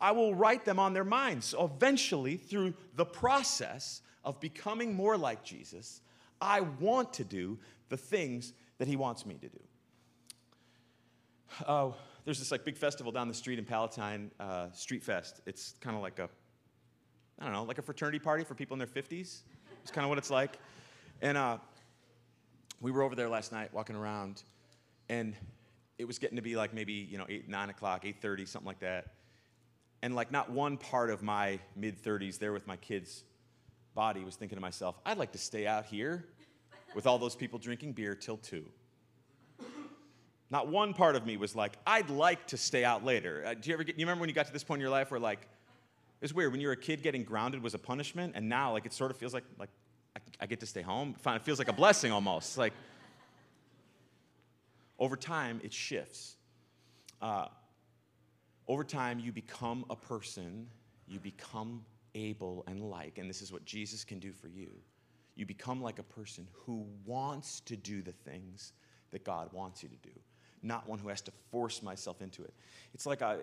I 0.00 0.12
will 0.12 0.34
write 0.34 0.64
them 0.64 0.78
on 0.78 0.92
their 0.92 1.04
minds. 1.04 1.46
So 1.46 1.64
eventually, 1.64 2.36
through 2.36 2.74
the 2.96 3.04
process 3.04 4.02
of 4.24 4.40
becoming 4.40 4.94
more 4.94 5.16
like 5.16 5.44
Jesus, 5.44 6.00
I 6.40 6.60
want 6.60 7.12
to 7.14 7.24
do 7.24 7.58
the 7.88 7.96
things 7.96 8.52
that 8.78 8.88
he 8.88 8.96
wants 8.96 9.26
me 9.26 9.34
to 9.34 9.48
do. 9.48 9.60
Uh, 11.66 11.90
there's 12.24 12.38
this 12.38 12.50
like 12.50 12.64
big 12.64 12.76
festival 12.76 13.10
down 13.10 13.28
the 13.28 13.34
street 13.34 13.58
in 13.58 13.64
Palatine, 13.64 14.30
uh, 14.38 14.70
Street 14.72 15.02
Fest. 15.02 15.40
It's 15.46 15.74
kind 15.80 15.96
of 15.96 16.02
like 16.02 16.18
a, 16.18 16.28
I 17.38 17.44
don't 17.44 17.52
know, 17.52 17.64
like 17.64 17.78
a 17.78 17.82
fraternity 17.82 18.18
party 18.18 18.44
for 18.44 18.54
people 18.54 18.74
in 18.74 18.78
their 18.78 18.86
50s. 18.86 19.40
It's 19.82 19.90
kind 19.90 20.04
of 20.04 20.08
what 20.08 20.18
it's 20.18 20.30
like. 20.30 20.58
And 21.22 21.36
uh, 21.36 21.58
we 22.80 22.92
were 22.92 23.02
over 23.02 23.14
there 23.14 23.28
last 23.28 23.50
night 23.50 23.72
walking 23.72 23.96
around, 23.96 24.42
and 25.08 25.34
it 25.98 26.04
was 26.04 26.18
getting 26.18 26.36
to 26.36 26.42
be 26.42 26.54
like 26.54 26.72
maybe 26.72 26.92
you 26.92 27.18
know 27.18 27.26
eight, 27.28 27.48
nine 27.48 27.70
o'clock, 27.70 28.04
eight 28.04 28.20
thirty, 28.20 28.44
something 28.44 28.66
like 28.66 28.80
that. 28.80 29.14
And 30.02 30.14
like 30.14 30.30
not 30.30 30.50
one 30.50 30.76
part 30.76 31.10
of 31.10 31.22
my 31.22 31.58
mid 31.74 32.00
30s 32.00 32.38
there 32.38 32.52
with 32.52 32.68
my 32.68 32.76
kids' 32.76 33.24
body 33.94 34.22
was 34.22 34.36
thinking 34.36 34.56
to 34.56 34.62
myself, 34.62 34.96
I'd 35.04 35.18
like 35.18 35.32
to 35.32 35.38
stay 35.38 35.66
out 35.66 35.86
here 35.86 36.24
with 36.94 37.06
all 37.06 37.18
those 37.18 37.36
people 37.36 37.58
drinking 37.58 37.92
beer 37.92 38.14
till 38.14 38.36
2. 38.38 38.64
Not 40.50 40.68
one 40.68 40.94
part 40.94 41.14
of 41.14 41.26
me 41.26 41.36
was 41.36 41.54
like, 41.54 41.76
I'd 41.86 42.08
like 42.08 42.46
to 42.48 42.56
stay 42.56 42.84
out 42.84 43.04
later. 43.04 43.44
Uh, 43.46 43.54
do 43.54 43.68
you 43.68 43.74
ever 43.74 43.84
get, 43.84 43.98
you 43.98 44.06
remember 44.06 44.20
when 44.20 44.28
you 44.30 44.34
got 44.34 44.46
to 44.46 44.52
this 44.52 44.64
point 44.64 44.78
in 44.78 44.82
your 44.82 44.90
life 44.90 45.10
where 45.10 45.20
like, 45.20 45.46
it's 46.20 46.32
weird, 46.32 46.52
when 46.52 46.60
you 46.60 46.68
were 46.68 46.72
a 46.72 46.76
kid, 46.76 47.02
getting 47.02 47.22
grounded 47.22 47.62
was 47.62 47.74
a 47.74 47.78
punishment, 47.78 48.32
and 48.34 48.48
now 48.48 48.72
like 48.72 48.86
it 48.86 48.92
sort 48.92 49.10
of 49.10 49.16
feels 49.16 49.34
like, 49.34 49.44
like 49.58 49.68
I, 50.16 50.20
I 50.40 50.46
get 50.46 50.60
to 50.60 50.66
stay 50.66 50.82
home. 50.82 51.14
It 51.24 51.42
feels 51.42 51.58
like 51.58 51.68
a 51.68 51.72
blessing 51.72 52.10
almost. 52.10 52.58
Like, 52.58 52.72
over 54.98 55.16
time, 55.16 55.60
it 55.62 55.72
shifts. 55.72 56.36
Uh, 57.22 57.46
over 58.66 58.82
time, 58.82 59.20
you 59.20 59.32
become 59.32 59.84
a 59.90 59.96
person, 59.96 60.66
you 61.06 61.20
become 61.20 61.84
able 62.14 62.64
and 62.66 62.80
like, 62.90 63.18
and 63.18 63.28
this 63.30 63.42
is 63.42 63.52
what 63.52 63.64
Jesus 63.64 64.02
can 64.02 64.18
do 64.18 64.32
for 64.32 64.48
you 64.48 64.70
you 65.38 65.46
become 65.46 65.80
like 65.80 66.00
a 66.00 66.02
person 66.02 66.48
who 66.52 66.84
wants 67.06 67.60
to 67.60 67.76
do 67.76 68.02
the 68.02 68.12
things 68.12 68.72
that 69.12 69.24
God 69.24 69.48
wants 69.52 69.84
you 69.84 69.88
to 69.88 69.96
do, 69.96 70.14
not 70.62 70.88
one 70.88 70.98
who 70.98 71.08
has 71.08 71.20
to 71.22 71.32
force 71.52 71.80
myself 71.80 72.20
into 72.20 72.42
it. 72.42 72.52
It's 72.92 73.06
like 73.06 73.22
I, 73.22 73.36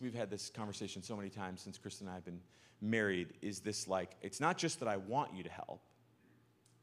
we've 0.00 0.14
had 0.14 0.30
this 0.30 0.50
conversation 0.50 1.02
so 1.02 1.16
many 1.16 1.28
times 1.28 1.62
since 1.62 1.78
Kristen 1.78 2.06
and 2.06 2.12
I 2.12 2.14
have 2.14 2.24
been 2.24 2.40
married. 2.80 3.34
Is 3.42 3.58
this 3.58 3.88
like, 3.88 4.12
it's 4.22 4.40
not 4.40 4.56
just 4.56 4.78
that 4.78 4.88
I 4.88 4.98
want 4.98 5.34
you 5.34 5.42
to 5.42 5.50
help. 5.50 5.82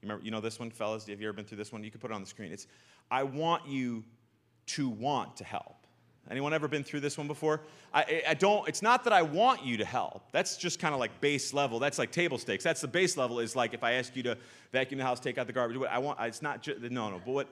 You 0.02 0.10
remember, 0.10 0.26
you 0.26 0.32
know 0.32 0.42
this 0.42 0.60
one, 0.60 0.72
fellas? 0.72 1.08
Have 1.08 1.22
you 1.22 1.28
ever 1.28 1.34
been 1.34 1.46
through 1.46 1.58
this 1.58 1.72
one? 1.72 1.84
You 1.84 1.90
can 1.90 2.02
put 2.02 2.12
it 2.12 2.14
on 2.14 2.22
the 2.22 2.28
screen. 2.28 2.52
It's, 2.52 2.68
I 3.10 3.24
want 3.24 3.66
you 3.66 4.04
to 4.68 4.90
want 4.90 5.38
to 5.38 5.46
help. 5.46 5.77
Anyone 6.30 6.54
ever 6.54 6.68
been 6.68 6.84
through 6.84 7.00
this 7.00 7.18
one 7.18 7.28
before? 7.28 7.62
I, 7.94 8.24
I 8.28 8.34
don't, 8.34 8.68
it's 8.68 8.82
not 8.82 9.06
that 9.06 9.14
I 9.14 9.22
want 9.22 9.66
you 9.66 9.78
to 9.78 9.86
help. 9.86 10.32
That's 10.32 10.58
just 10.58 10.78
kind 10.80 10.94
of 10.94 11.00
like 11.00 11.22
base 11.22 11.54
level. 11.54 11.80
That's 11.80 11.98
like 11.98 12.12
table 12.12 12.38
stakes. 12.38 12.64
That's 12.64 12.82
the 12.82 12.88
base 12.88 13.16
level 13.16 13.40
is 13.40 13.56
like 13.56 13.74
if 13.74 13.84
I 13.84 13.94
ask 13.94 14.16
you 14.16 14.24
to 14.24 14.38
vacuum 14.74 14.98
the 14.98 15.06
house, 15.06 15.20
take 15.20 15.38
out 15.38 15.48
the 15.48 15.54
garbage, 15.54 15.82
I 15.90 16.00
want, 16.00 16.20
it's 16.22 16.42
not 16.42 16.62
just, 16.62 16.82
no, 16.82 17.10
no, 17.10 17.22
but 17.26 17.32
what, 17.32 17.48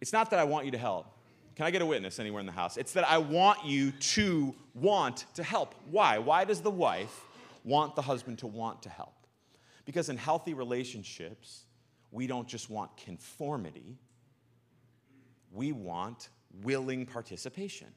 it's 0.00 0.12
not 0.12 0.30
that 0.30 0.38
I 0.38 0.44
want 0.44 0.66
you 0.66 0.70
to 0.72 0.78
help. 0.78 1.06
Can 1.56 1.64
I 1.64 1.70
get 1.70 1.82
a 1.82 1.86
witness 1.86 2.18
anywhere 2.18 2.40
in 2.40 2.46
the 2.46 2.52
house? 2.52 2.76
It's 2.76 2.92
that 2.92 3.08
I 3.08 3.18
want 3.18 3.64
you 3.64 3.90
to 3.90 4.54
want 4.74 5.24
to 5.34 5.42
help. 5.42 5.74
Why? 5.90 6.18
Why 6.18 6.44
does 6.44 6.60
the 6.60 6.70
wife 6.70 7.24
want 7.64 7.96
the 7.96 8.02
husband 8.02 8.38
to 8.40 8.46
want 8.46 8.82
to 8.82 8.90
help? 8.90 9.14
Because 9.86 10.10
in 10.10 10.18
healthy 10.18 10.52
relationships, 10.52 11.64
we 12.10 12.26
don't 12.26 12.46
just 12.46 12.68
want 12.68 12.96
conformity, 12.96 13.96
we 15.50 15.72
want 15.72 16.28
willing 16.62 17.06
participation. 17.06 17.88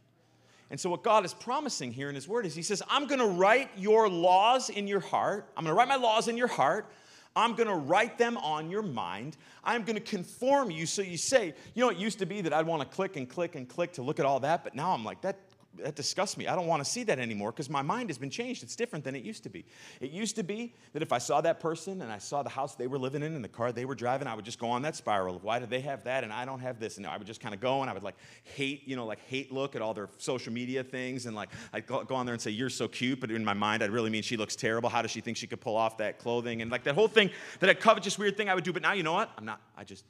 And 0.71 0.79
so, 0.79 0.89
what 0.89 1.03
God 1.03 1.25
is 1.25 1.33
promising 1.33 1.91
here 1.91 2.09
in 2.09 2.15
His 2.15 2.27
Word 2.27 2.45
is 2.45 2.55
He 2.55 2.61
says, 2.61 2.83
I'm 2.89 3.07
going 3.07 3.19
to 3.19 3.27
write 3.27 3.69
your 3.77 4.07
laws 4.07 4.69
in 4.69 4.87
your 4.87 4.99
heart. 4.99 5.49
I'm 5.57 5.63
going 5.63 5.75
to 5.75 5.77
write 5.77 5.87
my 5.87 5.95
laws 5.95 6.27
in 6.27 6.37
your 6.37 6.47
heart. 6.47 6.91
I'm 7.35 7.55
going 7.55 7.67
to 7.67 7.75
write 7.75 8.17
them 8.17 8.37
on 8.37 8.69
your 8.69 8.81
mind. 8.81 9.37
I'm 9.63 9.83
going 9.83 9.95
to 9.95 10.01
conform 10.01 10.71
you 10.71 10.85
so 10.85 11.01
you 11.01 11.17
say, 11.17 11.53
you 11.73 11.83
know, 11.83 11.89
it 11.89 11.97
used 11.97 12.19
to 12.19 12.25
be 12.25 12.41
that 12.41 12.53
I'd 12.53 12.65
want 12.65 12.81
to 12.81 12.87
click 12.87 13.15
and 13.17 13.29
click 13.29 13.55
and 13.55 13.67
click 13.67 13.93
to 13.93 14.01
look 14.01 14.19
at 14.19 14.25
all 14.25 14.39
that, 14.41 14.63
but 14.63 14.75
now 14.75 14.91
I'm 14.91 15.03
like, 15.03 15.21
that 15.21 15.37
that 15.83 15.95
disgusts 15.95 16.37
me. 16.37 16.47
I 16.47 16.55
don't 16.55 16.67
want 16.67 16.83
to 16.83 16.89
see 16.89 17.03
that 17.03 17.19
anymore 17.19 17.51
because 17.51 17.69
my 17.69 17.81
mind 17.81 18.09
has 18.09 18.17
been 18.17 18.29
changed. 18.29 18.63
It's 18.63 18.75
different 18.75 19.03
than 19.05 19.15
it 19.15 19.23
used 19.23 19.43
to 19.43 19.49
be. 19.49 19.65
It 19.99 20.11
used 20.11 20.35
to 20.35 20.43
be 20.43 20.73
that 20.93 21.01
if 21.01 21.11
I 21.11 21.17
saw 21.17 21.41
that 21.41 21.59
person 21.59 22.01
and 22.01 22.11
I 22.11 22.17
saw 22.17 22.43
the 22.43 22.49
house 22.49 22.75
they 22.75 22.87
were 22.87 22.97
living 22.97 23.23
in 23.23 23.35
and 23.35 23.43
the 23.43 23.49
car 23.49 23.71
they 23.71 23.85
were 23.85 23.95
driving, 23.95 24.27
I 24.27 24.35
would 24.35 24.45
just 24.45 24.59
go 24.59 24.69
on 24.69 24.81
that 24.83 24.95
spiral 24.95 25.35
of 25.35 25.43
why 25.43 25.59
do 25.59 25.65
they 25.65 25.81
have 25.81 26.03
that 26.03 26.23
and 26.23 26.31
I 26.31 26.45
don't 26.45 26.59
have 26.59 26.79
this. 26.79 26.97
And 26.97 27.05
I 27.05 27.17
would 27.17 27.27
just 27.27 27.41
kind 27.41 27.53
of 27.55 27.61
go 27.61 27.81
and 27.81 27.89
I 27.89 27.93
would 27.93 28.03
like 28.03 28.15
hate, 28.43 28.87
you 28.87 28.95
know, 28.95 29.05
like 29.05 29.19
hate 29.27 29.51
look 29.51 29.75
at 29.75 29.81
all 29.81 29.93
their 29.93 30.09
social 30.17 30.53
media 30.53 30.83
things 30.83 31.25
and 31.25 31.35
like 31.35 31.49
I'd 31.73 31.87
go, 31.87 32.05
on 32.09 32.25
there 32.25 32.33
and 32.33 32.41
say, 32.41 32.51
You're 32.51 32.69
so 32.69 32.87
cute, 32.87 33.19
but 33.19 33.31
in 33.31 33.45
my 33.45 33.53
mind, 33.53 33.83
I'd 33.83 33.91
really 33.91 34.09
mean 34.09 34.23
she 34.23 34.37
looks 34.37 34.55
terrible. 34.55 34.89
How 34.89 35.01
does 35.01 35.11
she 35.11 35.21
think 35.21 35.37
she 35.37 35.47
could 35.47 35.61
pull 35.61 35.75
off 35.75 35.97
that 35.97 36.19
clothing? 36.19 36.61
And 36.61 36.71
like 36.71 36.83
that 36.83 36.95
whole 36.95 37.07
thing, 37.07 37.29
that 37.59 37.79
covetous 37.79 38.17
weird 38.17 38.37
thing 38.37 38.49
I 38.49 38.55
would 38.55 38.63
do. 38.63 38.73
But 38.73 38.81
now, 38.81 38.93
you 38.93 39.03
know 39.03 39.13
what? 39.13 39.31
I'm 39.37 39.45
not, 39.45 39.61
I 39.77 39.83
just, 39.83 40.05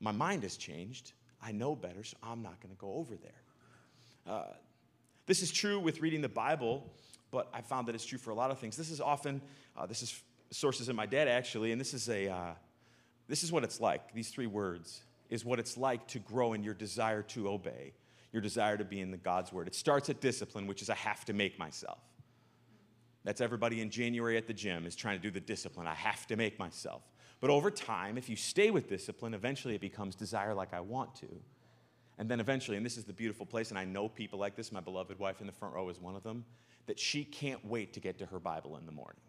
my 0.00 0.12
mind 0.12 0.42
has 0.42 0.56
changed. 0.56 1.12
I 1.42 1.52
know 1.52 1.76
better, 1.76 2.02
so 2.02 2.16
I'm 2.22 2.42
not 2.42 2.60
going 2.60 2.74
to 2.74 2.80
go 2.80 2.94
over 2.94 3.16
there. 3.16 3.43
Uh, 4.26 4.44
this 5.26 5.42
is 5.42 5.50
true 5.50 5.78
with 5.78 6.00
reading 6.00 6.20
the 6.20 6.28
Bible, 6.28 6.90
but 7.30 7.48
I 7.52 7.60
found 7.60 7.88
that 7.88 7.94
it's 7.94 8.04
true 8.04 8.18
for 8.18 8.30
a 8.30 8.34
lot 8.34 8.50
of 8.50 8.58
things. 8.58 8.76
This 8.76 8.90
is 8.90 9.00
often, 9.00 9.40
uh, 9.76 9.86
this 9.86 10.02
is 10.02 10.22
sources 10.50 10.88
in 10.88 10.96
my 10.96 11.06
dad 11.06 11.28
actually, 11.28 11.72
and 11.72 11.80
this 11.80 11.94
is 11.94 12.08
a, 12.08 12.28
uh, 12.28 12.52
this 13.28 13.42
is 13.42 13.52
what 13.52 13.64
it's 13.64 13.80
like. 13.80 14.12
These 14.14 14.30
three 14.30 14.46
words 14.46 15.02
is 15.30 15.44
what 15.44 15.58
it's 15.58 15.76
like 15.76 16.06
to 16.08 16.18
grow 16.18 16.52
in 16.52 16.62
your 16.62 16.74
desire 16.74 17.22
to 17.22 17.48
obey, 17.48 17.92
your 18.32 18.42
desire 18.42 18.76
to 18.76 18.84
be 18.84 19.00
in 19.00 19.10
the 19.10 19.16
God's 19.16 19.52
word. 19.52 19.66
It 19.66 19.74
starts 19.74 20.08
at 20.10 20.20
discipline, 20.20 20.66
which 20.66 20.82
is 20.82 20.90
I 20.90 20.94
have 20.94 21.24
to 21.26 21.32
make 21.32 21.58
myself. 21.58 21.98
That's 23.24 23.40
everybody 23.40 23.80
in 23.80 23.88
January 23.90 24.36
at 24.36 24.46
the 24.46 24.52
gym 24.52 24.86
is 24.86 24.94
trying 24.94 25.16
to 25.16 25.22
do 25.22 25.30
the 25.30 25.40
discipline. 25.40 25.86
I 25.86 25.94
have 25.94 26.26
to 26.26 26.36
make 26.36 26.58
myself. 26.58 27.02
But 27.40 27.50
over 27.50 27.70
time, 27.70 28.18
if 28.18 28.28
you 28.28 28.36
stay 28.36 28.70
with 28.70 28.88
discipline, 28.88 29.34
eventually 29.34 29.74
it 29.74 29.80
becomes 29.80 30.14
desire 30.14 30.54
like 30.54 30.74
I 30.74 30.80
want 30.80 31.14
to. 31.16 31.28
And 32.18 32.30
then 32.30 32.40
eventually, 32.40 32.76
and 32.76 32.86
this 32.86 32.96
is 32.96 33.04
the 33.04 33.12
beautiful 33.12 33.44
place, 33.44 33.70
and 33.70 33.78
I 33.78 33.84
know 33.84 34.08
people 34.08 34.38
like 34.38 34.54
this, 34.54 34.70
my 34.70 34.80
beloved 34.80 35.18
wife 35.18 35.40
in 35.40 35.46
the 35.46 35.52
front 35.52 35.74
row 35.74 35.88
is 35.88 36.00
one 36.00 36.14
of 36.14 36.22
them, 36.22 36.44
that 36.86 36.98
she 36.98 37.24
can't 37.24 37.64
wait 37.64 37.92
to 37.94 38.00
get 38.00 38.18
to 38.18 38.26
her 38.26 38.38
Bible 38.38 38.76
in 38.76 38.86
the 38.86 38.92
morning. 38.92 39.20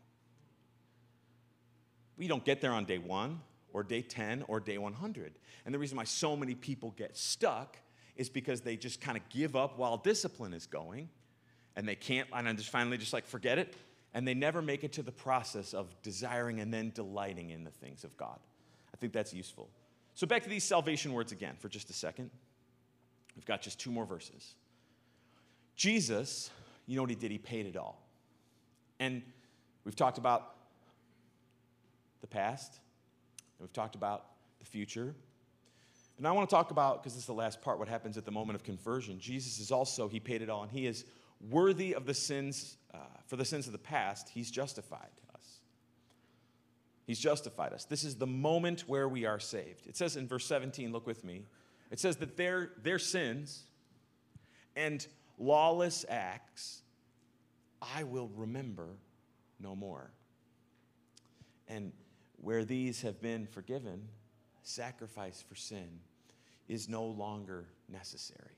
We 2.18 2.28
don't 2.28 2.46
get 2.46 2.62
there 2.62 2.72
on 2.72 2.86
day 2.86 2.98
one 2.98 3.42
or 3.74 3.84
day 3.84 4.02
10 4.02 4.46
or 4.48 4.60
day 4.60 4.78
100. 4.78 5.34
And 5.66 5.74
the 5.74 5.80
reason 5.80 5.98
why 5.98 6.04
so 6.04 6.36
many 6.36 6.56
people 6.56 6.94
get 6.96 7.18
stuck 7.18 7.78
is 8.16 8.30
because 8.30 8.62
they 8.62 8.78
just 8.78 9.02
kind 9.02 9.18
of 9.18 9.28
give 9.30 9.56
up 9.56 9.78
while 9.78 9.98
discipline 9.98 10.54
is 10.54 10.66
going 10.66 11.10
and 11.76 11.88
they 11.88 11.96
can't, 11.96 12.30
and 12.34 12.48
then 12.48 12.56
just 12.56 12.70
finally 12.70 12.98
just 12.98 13.12
like 13.12 13.26
forget 13.26 13.58
it, 13.60 13.76
and 14.14 14.26
they 14.26 14.34
never 14.34 14.62
make 14.62 14.86
it 14.86 14.94
to 14.94 15.04
the 15.04 15.12
process 15.12 15.74
of 15.74 15.94
desiring 16.02 16.62
and 16.62 16.74
then 16.74 16.92
delighting 16.96 17.50
in 17.50 17.66
the 17.66 17.72
things 17.72 18.06
of 18.06 18.16
God. 18.16 18.40
I 18.94 18.98
think 18.98 19.12
that's 19.12 19.34
useful. 19.34 19.70
So 20.14 20.26
back 20.26 20.44
to 20.44 20.50
these 20.50 20.64
salvation 20.64 21.12
words 21.12 21.34
again 21.34 21.56
for 21.60 21.68
just 21.68 21.90
a 21.90 21.94
second. 21.94 22.30
We've 23.36 23.46
got 23.46 23.62
just 23.62 23.80
two 23.80 23.92
more 23.92 24.06
verses. 24.06 24.56
Jesus, 25.76 26.50
you 26.86 26.96
know 26.96 27.04
what 27.04 27.10
he 27.10 27.16
did? 27.16 27.32
He 27.32 27.38
paid 27.38 27.66
it 27.66 27.76
all. 27.76 28.02
And 29.00 29.22
we've 29.84 29.96
talked 29.96 30.18
about 30.18 30.56
the 32.22 32.28
past, 32.28 32.80
and 33.58 33.68
we've 33.68 33.74
talked 33.74 33.96
about 33.96 34.26
the 34.60 34.66
future. 34.66 35.14
And 36.18 36.28
I 36.28 36.32
want 36.32 36.50
to 36.50 36.56
talk 36.56 36.72
about, 36.72 37.04
because 37.04 37.14
this 37.14 37.24
is 37.24 37.28
the 37.28 37.34
last 37.34 37.62
part, 37.62 37.78
what 37.78 37.90
happens 37.90 38.18
at 38.18 38.26
the 38.26 38.32
moment 38.32 38.56
of 38.56 38.64
conversion. 38.64 39.20
Jesus 39.20 39.60
is 39.60 39.72
also, 39.72 40.08
he 40.08 40.20
paid 40.20 40.42
it 40.42 40.50
all, 40.50 40.64
and 40.64 40.72
he 40.72 40.88
is 40.88 41.04
worthy 41.50 41.94
of 41.94 42.06
the 42.06 42.14
sins, 42.14 42.78
uh, 42.94 43.00
for 43.28 43.36
the 43.36 43.46
sins 43.46 43.68
of 43.68 43.74
the 43.74 43.80
past, 43.80 44.30
he's 44.30 44.50
justified 44.50 45.10
us. 45.34 45.60
He's 47.06 47.20
justified 47.20 47.74
us. 47.74 47.84
This 47.84 48.04
is 48.04 48.16
the 48.16 48.28
moment 48.28 48.86
where 48.88 49.10
we 49.10 49.26
are 49.26 49.40
saved. 49.40 49.88
It 49.88 49.98
says 49.98 50.16
in 50.16 50.28
verse 50.28 50.46
17, 50.46 50.92
look 50.92 51.06
with 51.06 51.24
me. 51.26 51.44
It 51.92 52.00
says 52.00 52.18
that 52.18 52.38
their, 52.38 52.72
their 52.82 53.00
sins 53.00 53.64
and 54.76 55.06
lawless 55.38 56.06
acts 56.10 56.82
I 57.82 58.04
will 58.04 58.30
remember 58.36 58.88
no 59.60 59.76
more. 59.76 60.12
And 61.68 61.92
where 62.38 62.64
these 62.64 63.02
have 63.02 63.22
been 63.22 63.46
forgiven, 63.46 64.08
sacrifice 64.64 65.44
for 65.48 65.56
sin 65.56 66.00
is 66.68 66.90
no 66.90 67.06
longer 67.06 67.66
necessary. 67.90 68.58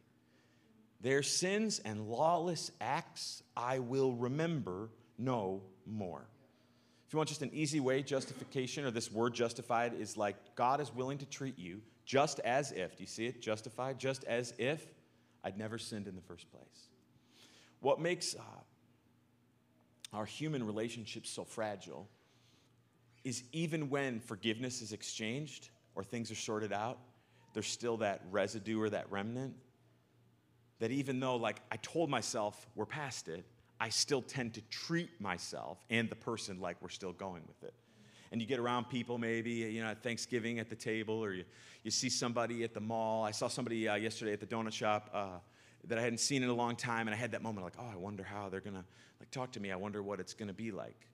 Their 1.01 1.23
sins 1.23 1.79
and 1.79 2.07
lawless 2.07 2.71
acts 2.81 3.43
I 3.55 3.79
will 3.79 4.13
remember 4.13 4.89
no 5.17 5.61
more. 5.85 6.27
If 7.07 7.13
you 7.13 7.17
want 7.17 7.29
just 7.29 7.41
an 7.41 7.51
easy 7.53 7.79
way, 7.79 8.03
justification, 8.03 8.83
or 8.83 8.91
this 8.91 9.11
word 9.11 9.33
justified, 9.33 9.93
is 9.93 10.17
like 10.17 10.35
God 10.55 10.81
is 10.81 10.93
willing 10.93 11.17
to 11.19 11.25
treat 11.25 11.57
you 11.57 11.81
just 12.07 12.39
as 12.39 12.71
if, 12.71 12.95
do 12.95 13.03
you 13.03 13.07
see 13.07 13.27
it? 13.27 13.41
Justified, 13.41 13.99
just 13.99 14.23
as 14.23 14.53
if 14.57 14.87
I'd 15.43 15.57
never 15.57 15.77
sinned 15.77 16.07
in 16.07 16.15
the 16.15 16.21
first 16.21 16.49
place. 16.49 16.87
What 17.81 17.99
makes 17.99 18.33
uh, 18.33 18.41
our 20.13 20.25
human 20.25 20.65
relationships 20.65 21.29
so 21.29 21.43
fragile 21.43 22.07
is 23.25 23.43
even 23.51 23.89
when 23.89 24.21
forgiveness 24.21 24.81
is 24.81 24.93
exchanged 24.93 25.69
or 25.95 26.03
things 26.03 26.31
are 26.31 26.35
sorted 26.35 26.71
out, 26.71 26.97
there's 27.53 27.67
still 27.67 27.97
that 27.97 28.21
residue 28.31 28.81
or 28.81 28.89
that 28.89 29.11
remnant 29.11 29.53
that 30.79 30.91
even 30.91 31.19
though, 31.19 31.35
like, 31.35 31.59
I 31.71 31.75
told 31.77 32.09
myself 32.09 32.67
we're 32.75 32.85
past 32.85 33.27
it, 33.27 33.43
I 33.79 33.89
still 33.89 34.21
tend 34.21 34.53
to 34.53 34.61
treat 34.69 35.19
myself 35.19 35.83
and 35.89 36.09
the 36.09 36.15
person 36.15 36.61
like 36.61 36.77
we're 36.81 36.89
still 36.89 37.13
going 37.13 37.43
with 37.47 37.63
it. 37.63 37.73
And 38.31 38.41
you 38.41 38.47
get 38.47 38.59
around 38.59 38.89
people 38.89 39.17
maybe, 39.17 39.51
you 39.51 39.81
know, 39.81 39.89
at 39.89 40.03
Thanksgiving 40.03 40.59
at 40.59 40.69
the 40.69 40.75
table, 40.75 41.23
or 41.23 41.33
you, 41.33 41.45
you 41.83 41.91
see 41.91 42.09
somebody 42.09 42.63
at 42.63 42.73
the 42.73 42.79
mall. 42.79 43.23
I 43.23 43.31
saw 43.31 43.47
somebody 43.47 43.87
uh, 43.87 43.95
yesterday 43.95 44.33
at 44.33 44.39
the 44.39 44.45
donut 44.45 44.73
shop 44.73 45.09
uh, 45.13 45.39
that 45.85 45.97
I 45.97 46.01
hadn't 46.01 46.19
seen 46.19 46.43
in 46.43 46.49
a 46.49 46.53
long 46.53 46.75
time, 46.75 47.07
and 47.07 47.15
I 47.15 47.17
had 47.17 47.31
that 47.31 47.41
moment 47.41 47.63
like, 47.63 47.75
oh, 47.79 47.89
I 47.91 47.95
wonder 47.95 48.23
how 48.23 48.49
they're 48.49 48.61
gonna 48.61 48.85
like 49.19 49.31
talk 49.31 49.51
to 49.53 49.59
me. 49.59 49.71
I 49.71 49.75
wonder 49.75 50.03
what 50.03 50.19
it's 50.19 50.33
gonna 50.33 50.53
be 50.53 50.71
like. 50.71 51.07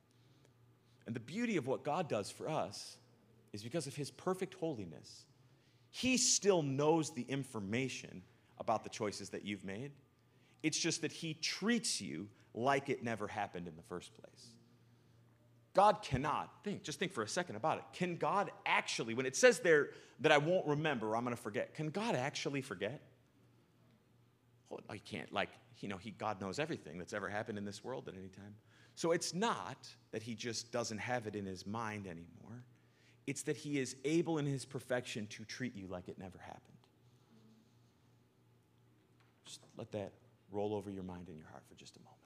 And 1.05 1.15
the 1.15 1.19
beauty 1.19 1.57
of 1.57 1.67
what 1.67 1.83
God 1.83 2.07
does 2.07 2.31
for 2.31 2.49
us 2.49 2.97
is 3.51 3.63
because 3.63 3.87
of 3.87 3.95
His 3.95 4.09
perfect 4.09 4.55
holiness, 4.55 5.25
He 5.91 6.17
still 6.17 6.63
knows 6.63 7.11
the 7.11 7.23
information 7.23 8.23
about 8.57 8.83
the 8.83 8.89
choices 8.89 9.29
that 9.29 9.45
you've 9.45 9.63
made. 9.63 9.91
It's 10.63 10.79
just 10.79 11.01
that 11.01 11.11
He 11.11 11.35
treats 11.35 12.01
you 12.01 12.27
like 12.53 12.89
it 12.89 13.03
never 13.03 13.27
happened 13.27 13.67
in 13.67 13.75
the 13.75 13.83
first 13.83 14.13
place. 14.13 14.52
God 15.73 16.01
cannot 16.03 16.51
think, 16.63 16.83
just 16.83 16.99
think 16.99 17.13
for 17.13 17.23
a 17.23 17.27
second 17.27 17.55
about 17.55 17.79
it. 17.79 17.83
Can 17.93 18.17
God 18.17 18.51
actually, 18.65 19.15
when 19.15 19.25
it 19.25 19.35
says 19.35 19.59
there 19.59 19.89
that 20.19 20.31
I 20.31 20.37
won't 20.37 20.67
remember, 20.67 21.15
I'm 21.15 21.23
going 21.23 21.35
to 21.35 21.41
forget, 21.41 21.73
can 21.73 21.89
God 21.89 22.15
actually 22.15 22.61
forget? 22.61 23.01
Well, 24.69 24.81
he 24.91 24.99
can't. 24.99 25.31
Like, 25.33 25.49
you 25.79 25.87
know, 25.87 25.97
he, 25.97 26.11
God 26.11 26.39
knows 26.39 26.59
everything 26.59 26.99
that's 26.99 27.13
ever 27.13 27.27
happened 27.27 27.57
in 27.57 27.65
this 27.65 27.83
world 27.83 28.07
at 28.07 28.13
any 28.15 28.29
time. 28.29 28.55
So 28.95 29.11
it's 29.11 29.33
not 29.33 29.87
that 30.11 30.21
he 30.21 30.35
just 30.35 30.71
doesn't 30.71 30.99
have 30.99 31.25
it 31.25 31.35
in 31.35 31.45
his 31.45 31.65
mind 31.65 32.05
anymore, 32.05 32.63
it's 33.25 33.41
that 33.43 33.57
he 33.57 33.79
is 33.79 33.95
able 34.05 34.37
in 34.37 34.45
his 34.45 34.65
perfection 34.65 35.27
to 35.27 35.45
treat 35.45 35.75
you 35.75 35.87
like 35.87 36.07
it 36.07 36.19
never 36.19 36.37
happened. 36.37 36.61
Just 39.45 39.61
let 39.77 39.91
that 39.93 40.11
roll 40.51 40.75
over 40.75 40.91
your 40.91 41.03
mind 41.03 41.29
and 41.29 41.37
your 41.37 41.47
heart 41.47 41.63
for 41.67 41.75
just 41.75 41.95
a 41.95 41.99
moment. 41.99 42.19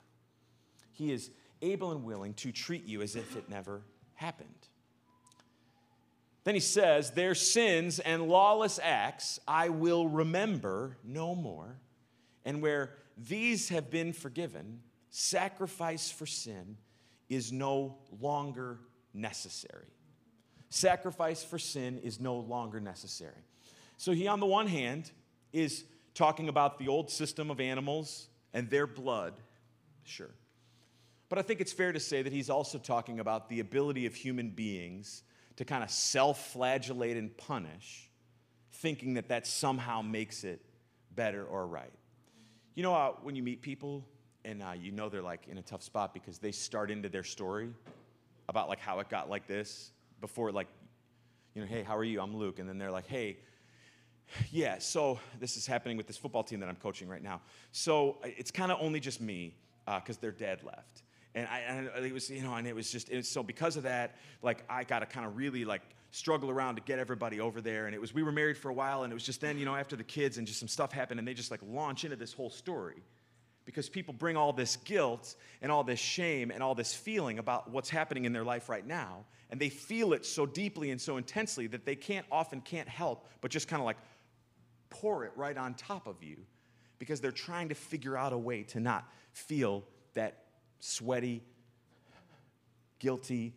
He 0.92 1.12
is 1.12 1.30
able 1.62 1.91
and 1.91 2.04
willing 2.04 2.34
to 2.36 2.52
treat 2.52 2.86
you 2.86 3.02
as 3.02 3.15
if 3.15 3.36
it 3.36 3.50
never 3.50 3.82
happened. 4.13 4.50
Then 6.43 6.56
he 6.56 6.62
says, 6.62 7.12
Their 7.12 7.36
sins 7.36 8.00
and 8.00 8.28
lawless 8.28 8.80
acts 8.82 9.39
I 9.48 9.70
will 9.70 10.08
remember 10.08 10.98
no 11.04 11.36
more. 11.36 11.80
And 12.46 12.62
where 12.62 12.93
these 13.17 13.70
have 13.70 13.89
been 13.89 14.13
forgiven, 14.13 14.80
sacrifice 15.10 16.10
for 16.10 16.26
sin 16.26 16.78
is 17.28 17.52
no 17.52 17.98
longer 18.22 18.80
necessary. 19.13 19.88
Sacrifice 20.70 21.43
for 21.43 21.60
sin 21.60 21.98
is 22.00 22.20
no 22.20 22.38
longer 22.38 22.80
necessary. 22.80 23.43
So 23.98 24.12
he, 24.12 24.28
on 24.28 24.39
the 24.39 24.46
one 24.46 24.67
hand, 24.67 25.12
is 25.52 25.84
talking 26.13 26.50
about 26.50 26.80
the 26.80 26.88
old 26.88 27.10
system 27.10 27.52
of 27.52 27.60
animals 27.60 28.30
and 28.54 28.70
their 28.70 28.88
blood, 28.88 29.34
sure. 30.04 30.32
But 31.30 31.40
I 31.40 31.42
think 31.42 31.60
it's 31.60 31.74
fair 31.74 31.92
to 31.92 32.00
say 32.00 32.22
that 32.22 32.32
he's 32.32 32.50
also 32.50 32.78
talking 32.78 33.20
about 33.20 33.50
the 33.50 33.60
ability 33.60 34.06
of 34.06 34.16
human 34.16 34.50
beings 34.50 35.24
to 35.58 35.66
kind 35.66 35.84
of 35.84 35.90
self 35.90 36.54
flagellate 36.54 37.18
and 37.18 37.36
punish, 37.38 38.10
thinking 38.72 39.16
that 39.16 39.30
that 39.30 39.46
somehow 39.46 40.02
makes 40.02 40.44
it 40.44 40.62
better 41.16 41.44
or 41.46 41.68
right. 41.68 41.92
You 42.76 42.84
know, 42.84 42.94
uh, 42.94 43.12
when 43.24 43.36
you 43.36 43.44
meet 43.44 43.62
people 43.62 44.08
and 44.46 44.63
uh, 44.63 44.74
you 44.80 44.92
know 44.92 45.10
they're 45.10 45.22
like 45.22 45.48
in 45.48 45.58
a 45.58 45.62
tough 45.62 45.84
spot 45.84 46.13
because 46.13 46.38
they 46.38 46.52
start 46.52 46.92
into 46.92 47.10
their 47.10 47.24
story 47.24 47.74
about 48.48 48.70
like 48.70 48.80
how 48.80 49.00
it 49.00 49.10
got 49.10 49.30
like 49.30 49.48
this 49.48 49.92
before, 50.22 50.52
like, 50.52 50.68
you 51.54 51.62
know, 51.62 51.68
hey, 51.68 51.84
how 51.84 51.98
are 51.98 52.04
you? 52.04 52.22
I'm 52.22 52.38
Luke. 52.38 52.60
And 52.60 52.70
then 52.70 52.78
they're 52.78 52.92
like, 52.92 53.08
hey, 53.08 53.38
yeah, 54.52 54.78
so 54.78 55.20
this 55.40 55.58
is 55.58 55.66
happening 55.66 55.98
with 55.98 56.08
this 56.08 56.18
football 56.18 56.44
team 56.44 56.60
that 56.60 56.70
I'm 56.70 56.76
coaching 56.76 57.08
right 57.08 57.24
now. 57.24 57.42
So 57.72 58.18
it's 58.24 58.52
kind 58.52 58.72
of 58.72 58.78
only 58.80 59.00
just 59.00 59.20
me 59.20 59.56
because 59.86 60.18
uh, 60.18 60.22
their 60.22 60.32
dad 60.32 60.63
left. 60.63 61.04
And, 61.38 61.47
I, 61.47 61.60
and 61.60 62.06
it 62.06 62.13
was, 62.13 62.32
you 62.32 62.41
know, 62.41 62.56
and 62.56 62.65
it 62.65 62.76
was 62.76 62.91
just, 62.91 63.13
was, 63.13 63.30
so 63.30 63.43
because 63.43 63.78
of 63.78 63.84
that, 63.84 64.15
like, 64.41 64.63
I 64.67 64.84
got 64.84 65.00
to 65.00 65.06
kind 65.06 65.23
of 65.23 65.38
really, 65.38 65.65
like, 65.65 65.84
struggle 66.10 66.50
around 66.50 66.78
to 66.78 66.82
get 66.82 66.97
everybody 66.97 67.39
over 67.39 67.62
there. 67.62 67.86
And 67.86 67.93
it 67.93 68.02
was, 68.02 68.12
we 68.12 68.23
were 68.23 68.32
married 68.32 68.58
for 68.58 68.69
a 68.69 68.73
while, 68.73 69.04
and 69.04 69.13
it 69.13 69.13
was 69.13 69.23
just 69.23 69.39
then, 69.41 69.60
you 69.60 69.65
know, 69.65 69.76
after 69.76 69.95
the 69.95 70.04
kids 70.04 70.39
and 70.39 70.47
just 70.47 70.60
some 70.60 70.67
stuff 70.67 70.91
happened, 70.91 71.19
and 71.19 71.28
they 71.28 71.36
just, 71.36 71.52
like, 71.52 71.60
launch 71.63 72.06
into 72.06 72.15
this 72.15 72.34
whole 72.34 72.50
story. 72.50 73.04
Because 73.65 73.88
people 73.88 74.15
bring 74.15 74.36
all 74.36 74.52
this 74.52 74.78
guilt 74.78 75.36
and 75.62 75.71
all 75.71 75.84
this 75.84 76.00
shame 76.00 76.50
and 76.50 76.63
all 76.63 76.73
this 76.73 76.95
feeling 76.95 77.38
about 77.38 77.69
what's 77.69 77.91
happening 77.91 78.26
in 78.26 78.34
their 78.34 78.45
life 78.45 78.67
right 78.67 78.86
now. 78.86 79.26
And 79.52 79.60
they 79.60 79.69
feel 79.69 80.13
it 80.13 80.26
so 80.26 80.47
deeply 80.47 80.89
and 80.89 81.00
so 81.00 81.17
intensely 81.17 81.67
that 81.67 81.86
they 81.86 81.95
can't 81.95 82.26
often 82.32 82.62
can't 82.62 82.89
help 82.89 83.28
but 83.41 83.52
just 83.52 83.67
kind 83.67 83.82
of 83.82 83.86
like 83.86 83.97
pour 84.89 85.26
it 85.26 85.34
right 85.36 85.58
on 85.58 85.73
top 85.73 86.08
of 86.08 86.23
you 86.23 86.38
because 87.00 87.21
they're 87.21 87.32
trying 87.32 87.69
to 87.69 87.76
figure 87.76 88.17
out 88.17 88.34
a 88.34 88.38
way 88.38 88.63
to 88.63 88.80
not 88.80 89.06
feel 89.32 89.84
that 90.13 90.47
sweaty, 90.80 91.44
guilty 93.00 93.54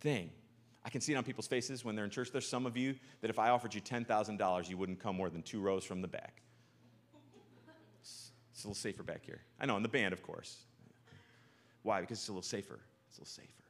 thing. 0.00 0.30
I 0.84 0.90
can 0.90 1.00
see 1.00 1.12
it 1.12 1.16
on 1.16 1.24
people's 1.24 1.46
faces 1.46 1.84
when 1.84 1.96
they're 1.96 2.04
in 2.04 2.10
church. 2.10 2.30
There's 2.32 2.48
some 2.48 2.64
of 2.64 2.76
you 2.76 2.94
that 3.20 3.30
if 3.30 3.38
I 3.38 3.50
offered 3.50 3.74
you 3.74 3.80
$10,000, 3.80 4.70
you 4.70 4.76
wouldn't 4.76 5.00
come 5.00 5.16
more 5.16 5.28
than 5.28 5.42
two 5.42 5.60
rows 5.60 5.84
from 5.84 6.00
the 6.00 6.08
back. 6.08 6.42
It's 8.58 8.64
a 8.64 8.66
little 8.66 8.74
safer 8.74 9.04
back 9.04 9.24
here. 9.24 9.40
I 9.60 9.66
know, 9.66 9.76
in 9.76 9.84
the 9.84 9.88
band, 9.88 10.12
of 10.12 10.22
course. 10.22 10.56
Why? 11.82 12.00
Because 12.00 12.18
it's 12.18 12.28
a 12.28 12.32
little 12.32 12.42
safer. 12.42 12.80
It's 13.08 13.18
a 13.18 13.20
little 13.20 13.30
safer. 13.30 13.64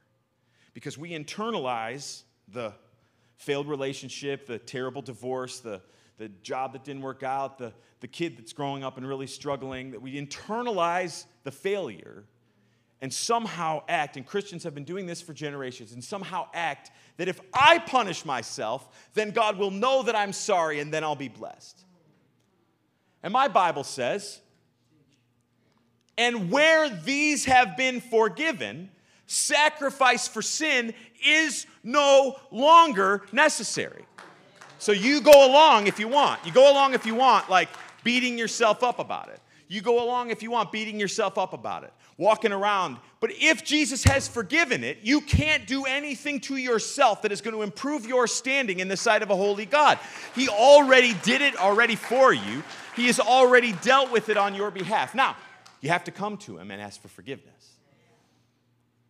Because 0.73 0.97
we 0.97 1.11
internalize 1.11 2.23
the 2.47 2.73
failed 3.35 3.67
relationship, 3.67 4.47
the 4.47 4.57
terrible 4.57 5.01
divorce, 5.03 5.59
the 5.59 5.81
the 6.19 6.29
job 6.43 6.73
that 6.73 6.83
didn't 6.83 7.01
work 7.01 7.23
out, 7.23 7.57
the, 7.57 7.73
the 8.01 8.07
kid 8.07 8.37
that's 8.37 8.53
growing 8.53 8.83
up 8.83 8.97
and 8.97 9.07
really 9.07 9.25
struggling, 9.25 9.91
that 9.91 10.01
we 10.01 10.21
internalize 10.21 11.25
the 11.43 11.51
failure 11.51 12.25
and 13.01 13.11
somehow 13.13 13.81
act, 13.87 14.17
and 14.17 14.25
Christians 14.25 14.63
have 14.65 14.75
been 14.75 14.83
doing 14.83 15.05
this 15.05 15.21
for 15.21 15.31
generations, 15.31 15.93
and 15.93 16.03
somehow 16.03 16.47
act 16.53 16.91
that 17.15 17.29
if 17.29 17.39
I 17.53 17.79
punish 17.79 18.25
myself, 18.25 19.09
then 19.13 19.31
God 19.31 19.57
will 19.57 19.71
know 19.71 20.03
that 20.03 20.15
I'm 20.15 20.33
sorry 20.33 20.81
and 20.81 20.93
then 20.93 21.05
I'll 21.05 21.15
be 21.15 21.29
blessed. 21.29 21.81
And 23.23 23.31
my 23.31 23.47
Bible 23.47 23.85
says, 23.85 24.41
and 26.17 26.51
where 26.51 26.89
these 26.89 27.45
have 27.45 27.77
been 27.77 28.01
forgiven, 28.01 28.89
sacrifice 29.27 30.27
for 30.27 30.41
sin 30.41 30.93
is 31.25 31.65
no 31.81 32.35
longer 32.51 33.23
necessary. 33.31 34.05
So 34.79 34.93
you 34.93 35.21
go 35.21 35.45
along 35.45 35.87
if 35.87 35.99
you 35.99 36.07
want. 36.07 36.45
You 36.45 36.51
go 36.51 36.71
along 36.71 36.93
if 36.93 37.05
you 37.05 37.13
want, 37.13 37.49
like 37.49 37.69
beating 38.03 38.37
yourself 38.37 38.81
up 38.83 38.97
about 38.99 39.29
it. 39.29 39.39
You 39.67 39.81
go 39.81 40.03
along 40.03 40.31
if 40.31 40.41
you 40.41 40.49
want, 40.49 40.71
beating 40.71 40.99
yourself 40.99 41.37
up 41.37 41.53
about 41.53 41.83
it, 41.83 41.93
walking 42.17 42.51
around. 42.51 42.97
But 43.19 43.31
if 43.33 43.63
Jesus 43.63 44.03
has 44.05 44.27
forgiven 44.27 44.83
it, 44.83 44.97
you 45.03 45.21
can't 45.21 45.67
do 45.67 45.85
anything 45.85 46.39
to 46.41 46.57
yourself 46.57 47.21
that 47.21 47.31
is 47.31 47.39
going 47.39 47.55
to 47.55 47.61
improve 47.61 48.07
your 48.07 48.25
standing 48.25 48.79
in 48.79 48.87
the 48.87 48.97
sight 48.97 49.21
of 49.21 49.29
a 49.29 49.35
holy 49.35 49.67
God. 49.67 49.99
He 50.33 50.49
already 50.49 51.13
did 51.21 51.43
it 51.43 51.55
already 51.55 51.95
for 51.95 52.33
you, 52.33 52.63
He 52.95 53.05
has 53.05 53.19
already 53.19 53.73
dealt 53.73 54.11
with 54.11 54.29
it 54.29 54.37
on 54.37 54.55
your 54.55 54.71
behalf. 54.71 55.13
Now, 55.13 55.35
you 55.81 55.89
have 55.89 56.03
to 56.05 56.11
come 56.11 56.37
to 56.37 56.57
Him 56.57 56.71
and 56.71 56.81
ask 56.81 56.99
for 56.99 57.07
forgiveness. 57.07 57.75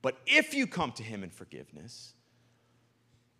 But 0.01 0.17
if 0.27 0.53
you 0.53 0.67
come 0.67 0.91
to 0.93 1.03
Him 1.03 1.23
in 1.23 1.29
forgiveness, 1.29 2.13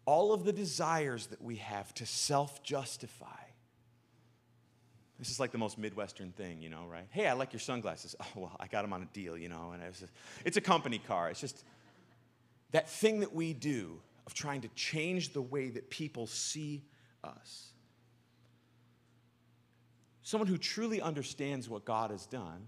all 0.10 0.34
of 0.34 0.44
the 0.44 0.52
desires 0.52 1.28
that 1.28 1.40
we 1.40 1.58
have 1.58 1.94
to 1.94 2.04
self 2.04 2.64
justify, 2.64 3.44
this 5.20 5.30
is 5.30 5.40
like 5.40 5.52
the 5.52 5.60
most 5.60 5.78
Midwestern 5.78 6.32
thing, 6.32 6.64
you 6.64 6.70
know, 6.70 6.88
right? 6.90 7.06
Hey, 7.12 7.28
I 7.28 7.34
like 7.34 7.54
your 7.54 7.60
sunglasses. 7.60 8.16
Oh, 8.22 8.26
well, 8.36 8.58
I 8.60 8.66
got 8.66 8.82
them 8.82 8.92
on 8.92 9.04
a 9.04 9.08
deal, 9.14 9.38
you 9.38 9.50
know, 9.50 9.70
and 9.72 9.84
it's, 9.84 10.04
it's 10.44 10.58
a 10.58 10.62
company 10.62 10.98
car. 10.98 11.30
It's 11.30 11.40
just 11.40 11.64
that 12.72 12.90
thing 12.90 13.20
that 13.20 13.36
we 13.36 13.54
do 13.54 14.02
of 14.26 14.34
trying 14.34 14.62
to 14.62 14.68
change 14.70 15.34
the 15.34 15.44
way 15.44 15.70
that 15.70 15.92
people 15.92 16.26
see 16.26 16.84
us. 17.24 17.68
Someone 20.24 20.48
who 20.48 20.58
truly 20.58 21.02
understands 21.02 21.70
what 21.70 21.86
God 21.86 22.10
has 22.10 22.26
done 22.26 22.66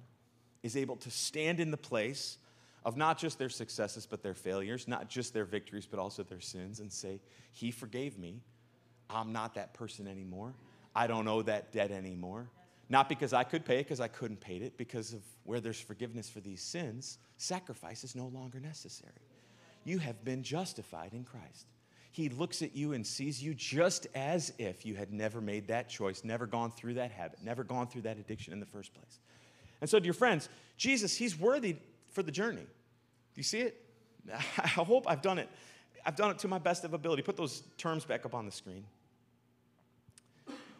is 0.62 0.78
able 0.78 0.98
to 0.98 1.10
stand 1.10 1.60
in 1.60 1.72
the 1.72 1.78
place 1.78 2.38
of 2.84 2.98
not 2.98 3.18
just 3.18 3.38
their 3.38 3.50
successes, 3.50 4.06
but 4.06 4.24
their 4.24 4.34
failures, 4.34 4.88
not 4.88 5.08
just 5.10 5.34
their 5.34 5.46
victories, 5.46 5.86
but 5.86 6.00
also 6.00 6.24
their 6.24 6.42
sins, 6.42 6.80
and 6.80 6.92
say, 6.92 7.22
He 7.52 7.72
forgave 7.72 8.18
me. 8.18 8.42
I'm 9.10 9.34
not 9.34 9.56
that 9.56 9.74
person 9.74 10.08
anymore. 10.08 10.54
I 10.96 11.08
don't 11.08 11.28
owe 11.28 11.42
that 11.44 11.72
debt 11.72 11.92
anymore. 11.92 12.50
Not 12.90 13.08
because 13.08 13.34
I 13.34 13.44
could 13.44 13.64
pay 13.64 13.80
it, 13.80 13.86
because 13.86 14.02
I 14.02 14.08
couldn't 14.08 14.42
pay 14.42 14.58
it, 14.58 14.78
because 14.78 15.14
of 15.14 15.22
where 15.44 15.62
there's 15.62 15.80
forgiveness 15.80 16.30
for 16.30 16.42
these 16.42 16.62
sins, 16.62 17.20
sacrifice 17.38 18.04
is 18.04 18.16
no 18.16 18.28
longer 18.28 18.60
necessary. 18.60 19.14
You 19.86 19.98
have 20.00 20.24
been 20.26 20.44
justified 20.44 21.14
in 21.14 21.24
Christ. 21.24 21.68
He 22.12 22.28
looks 22.28 22.62
at 22.62 22.76
you 22.76 22.92
and 22.92 23.08
sees 23.08 23.42
you 23.42 23.54
just 23.54 24.08
as 24.14 24.52
if 24.60 24.86
you 24.86 24.96
had 24.96 25.14
never 25.14 25.40
made 25.40 25.70
that 25.70 25.88
choice, 25.88 26.24
never 26.26 26.46
gone 26.46 26.72
through 26.72 26.96
that 26.96 27.12
habit, 27.12 27.40
never 27.42 27.64
gone 27.64 27.88
through 27.88 28.02
that 28.02 28.18
addiction 28.18 28.52
in 28.52 28.60
the 28.60 28.66
first 28.66 28.94
place. 28.94 29.20
And 29.80 29.90
so, 29.90 29.98
dear 29.98 30.14
friends, 30.14 30.50
Jesus, 30.78 31.16
He's 31.16 31.40
worthy 31.40 31.78
for 32.12 32.24
the 32.24 32.32
journey. 32.32 32.62
Do 32.62 33.40
you 33.40 33.44
see 33.44 33.60
it? 33.60 33.84
I 34.32 34.68
hope 34.68 35.06
I've 35.08 35.22
done 35.22 35.40
it. 35.40 35.50
I've 36.06 36.16
done 36.16 36.32
it 36.32 36.40
to 36.40 36.48
my 36.48 36.58
best 36.58 36.84
of 36.84 36.94
ability. 36.94 37.22
Put 37.22 37.38
those 37.38 37.64
terms 37.78 38.06
back 38.06 38.26
up 38.26 38.34
on 38.34 38.46
the 38.46 38.52
screen 38.52 38.86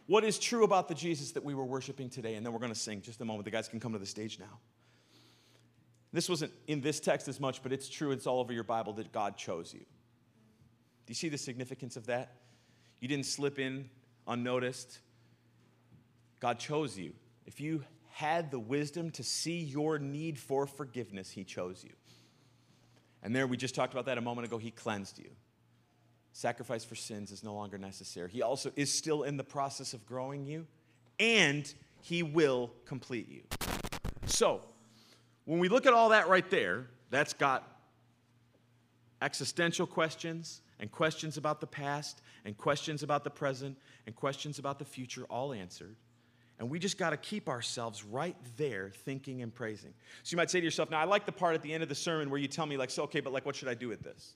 what 0.06 0.24
is 0.24 0.38
true 0.38 0.64
about 0.64 0.88
the 0.88 0.94
Jesus 0.94 1.32
that 1.32 1.44
we 1.44 1.54
were 1.54 1.64
worshiping 1.64 2.10
today. 2.10 2.34
And 2.34 2.44
then 2.44 2.52
we're 2.52 2.58
going 2.58 2.72
to 2.72 2.78
sing 2.78 3.02
just 3.02 3.20
a 3.20 3.24
moment. 3.24 3.44
The 3.44 3.50
guys 3.50 3.68
can 3.68 3.80
come 3.80 3.92
to 3.92 3.98
the 3.98 4.06
stage 4.06 4.38
now. 4.38 4.58
This 6.12 6.28
wasn't 6.28 6.52
in 6.66 6.82
this 6.82 7.00
text 7.00 7.28
as 7.28 7.40
much, 7.40 7.62
but 7.62 7.72
it's 7.72 7.88
true. 7.88 8.10
It's 8.10 8.26
all 8.26 8.40
over 8.40 8.52
your 8.52 8.64
Bible 8.64 8.92
that 8.94 9.12
God 9.12 9.36
chose 9.36 9.72
you. 9.72 9.80
Do 9.80 9.86
you 11.08 11.14
see 11.14 11.28
the 11.30 11.38
significance 11.38 11.96
of 11.96 12.06
that? 12.06 12.34
You 13.00 13.08
didn't 13.08 13.26
slip 13.26 13.58
in 13.58 13.88
unnoticed. 14.28 14.98
God 16.40 16.58
chose 16.58 16.98
you. 16.98 17.12
If 17.46 17.60
you 17.60 17.82
had 18.12 18.50
the 18.50 18.58
wisdom 18.58 19.10
to 19.10 19.22
see 19.22 19.58
your 19.58 19.98
need 19.98 20.38
for 20.38 20.66
forgiveness, 20.66 21.30
He 21.30 21.44
chose 21.44 21.82
you. 21.82 21.92
And 23.22 23.34
there, 23.34 23.46
we 23.46 23.56
just 23.56 23.74
talked 23.74 23.92
about 23.94 24.06
that 24.06 24.18
a 24.18 24.20
moment 24.20 24.46
ago, 24.46 24.58
He 24.58 24.70
cleansed 24.70 25.18
you. 25.18 25.30
Sacrifice 26.32 26.84
for 26.84 26.94
sins 26.94 27.30
is 27.30 27.42
no 27.42 27.54
longer 27.54 27.78
necessary. 27.78 28.30
He 28.30 28.42
also 28.42 28.70
is 28.76 28.92
still 28.92 29.22
in 29.22 29.36
the 29.36 29.44
process 29.44 29.94
of 29.94 30.04
growing 30.06 30.44
you, 30.44 30.66
and 31.18 31.72
He 32.02 32.22
will 32.22 32.70
complete 32.84 33.28
you. 33.28 33.42
So, 34.26 34.60
when 35.46 35.58
we 35.58 35.68
look 35.68 35.86
at 35.86 35.94
all 35.94 36.10
that 36.10 36.28
right 36.28 36.48
there, 36.50 36.86
that's 37.10 37.32
got 37.32 37.66
existential 39.22 39.86
questions 39.86 40.60
and 40.80 40.90
questions 40.92 41.36
about 41.38 41.60
the 41.60 41.66
past 41.66 42.20
and 42.44 42.56
questions 42.58 43.02
about 43.02 43.24
the 43.24 43.30
present 43.30 43.78
and 44.06 44.14
questions 44.14 44.58
about 44.58 44.78
the 44.78 44.84
future 44.84 45.24
all 45.30 45.52
answered. 45.52 45.96
And 46.62 46.70
we 46.70 46.78
just 46.78 46.96
got 46.96 47.10
to 47.10 47.16
keep 47.16 47.48
ourselves 47.48 48.04
right 48.04 48.36
there 48.56 48.92
thinking 49.04 49.42
and 49.42 49.52
praising. 49.52 49.92
So 50.22 50.34
you 50.34 50.36
might 50.36 50.48
say 50.48 50.60
to 50.60 50.64
yourself, 50.64 50.92
now 50.92 51.00
I 51.00 51.04
like 51.04 51.26
the 51.26 51.32
part 51.32 51.56
at 51.56 51.62
the 51.62 51.74
end 51.74 51.82
of 51.82 51.88
the 51.88 51.96
sermon 51.96 52.30
where 52.30 52.38
you 52.38 52.46
tell 52.46 52.66
me, 52.66 52.76
like, 52.76 52.88
so, 52.88 53.02
okay, 53.02 53.18
but 53.18 53.32
like, 53.32 53.44
what 53.44 53.56
should 53.56 53.66
I 53.66 53.74
do 53.74 53.88
with 53.88 54.04
this? 54.04 54.34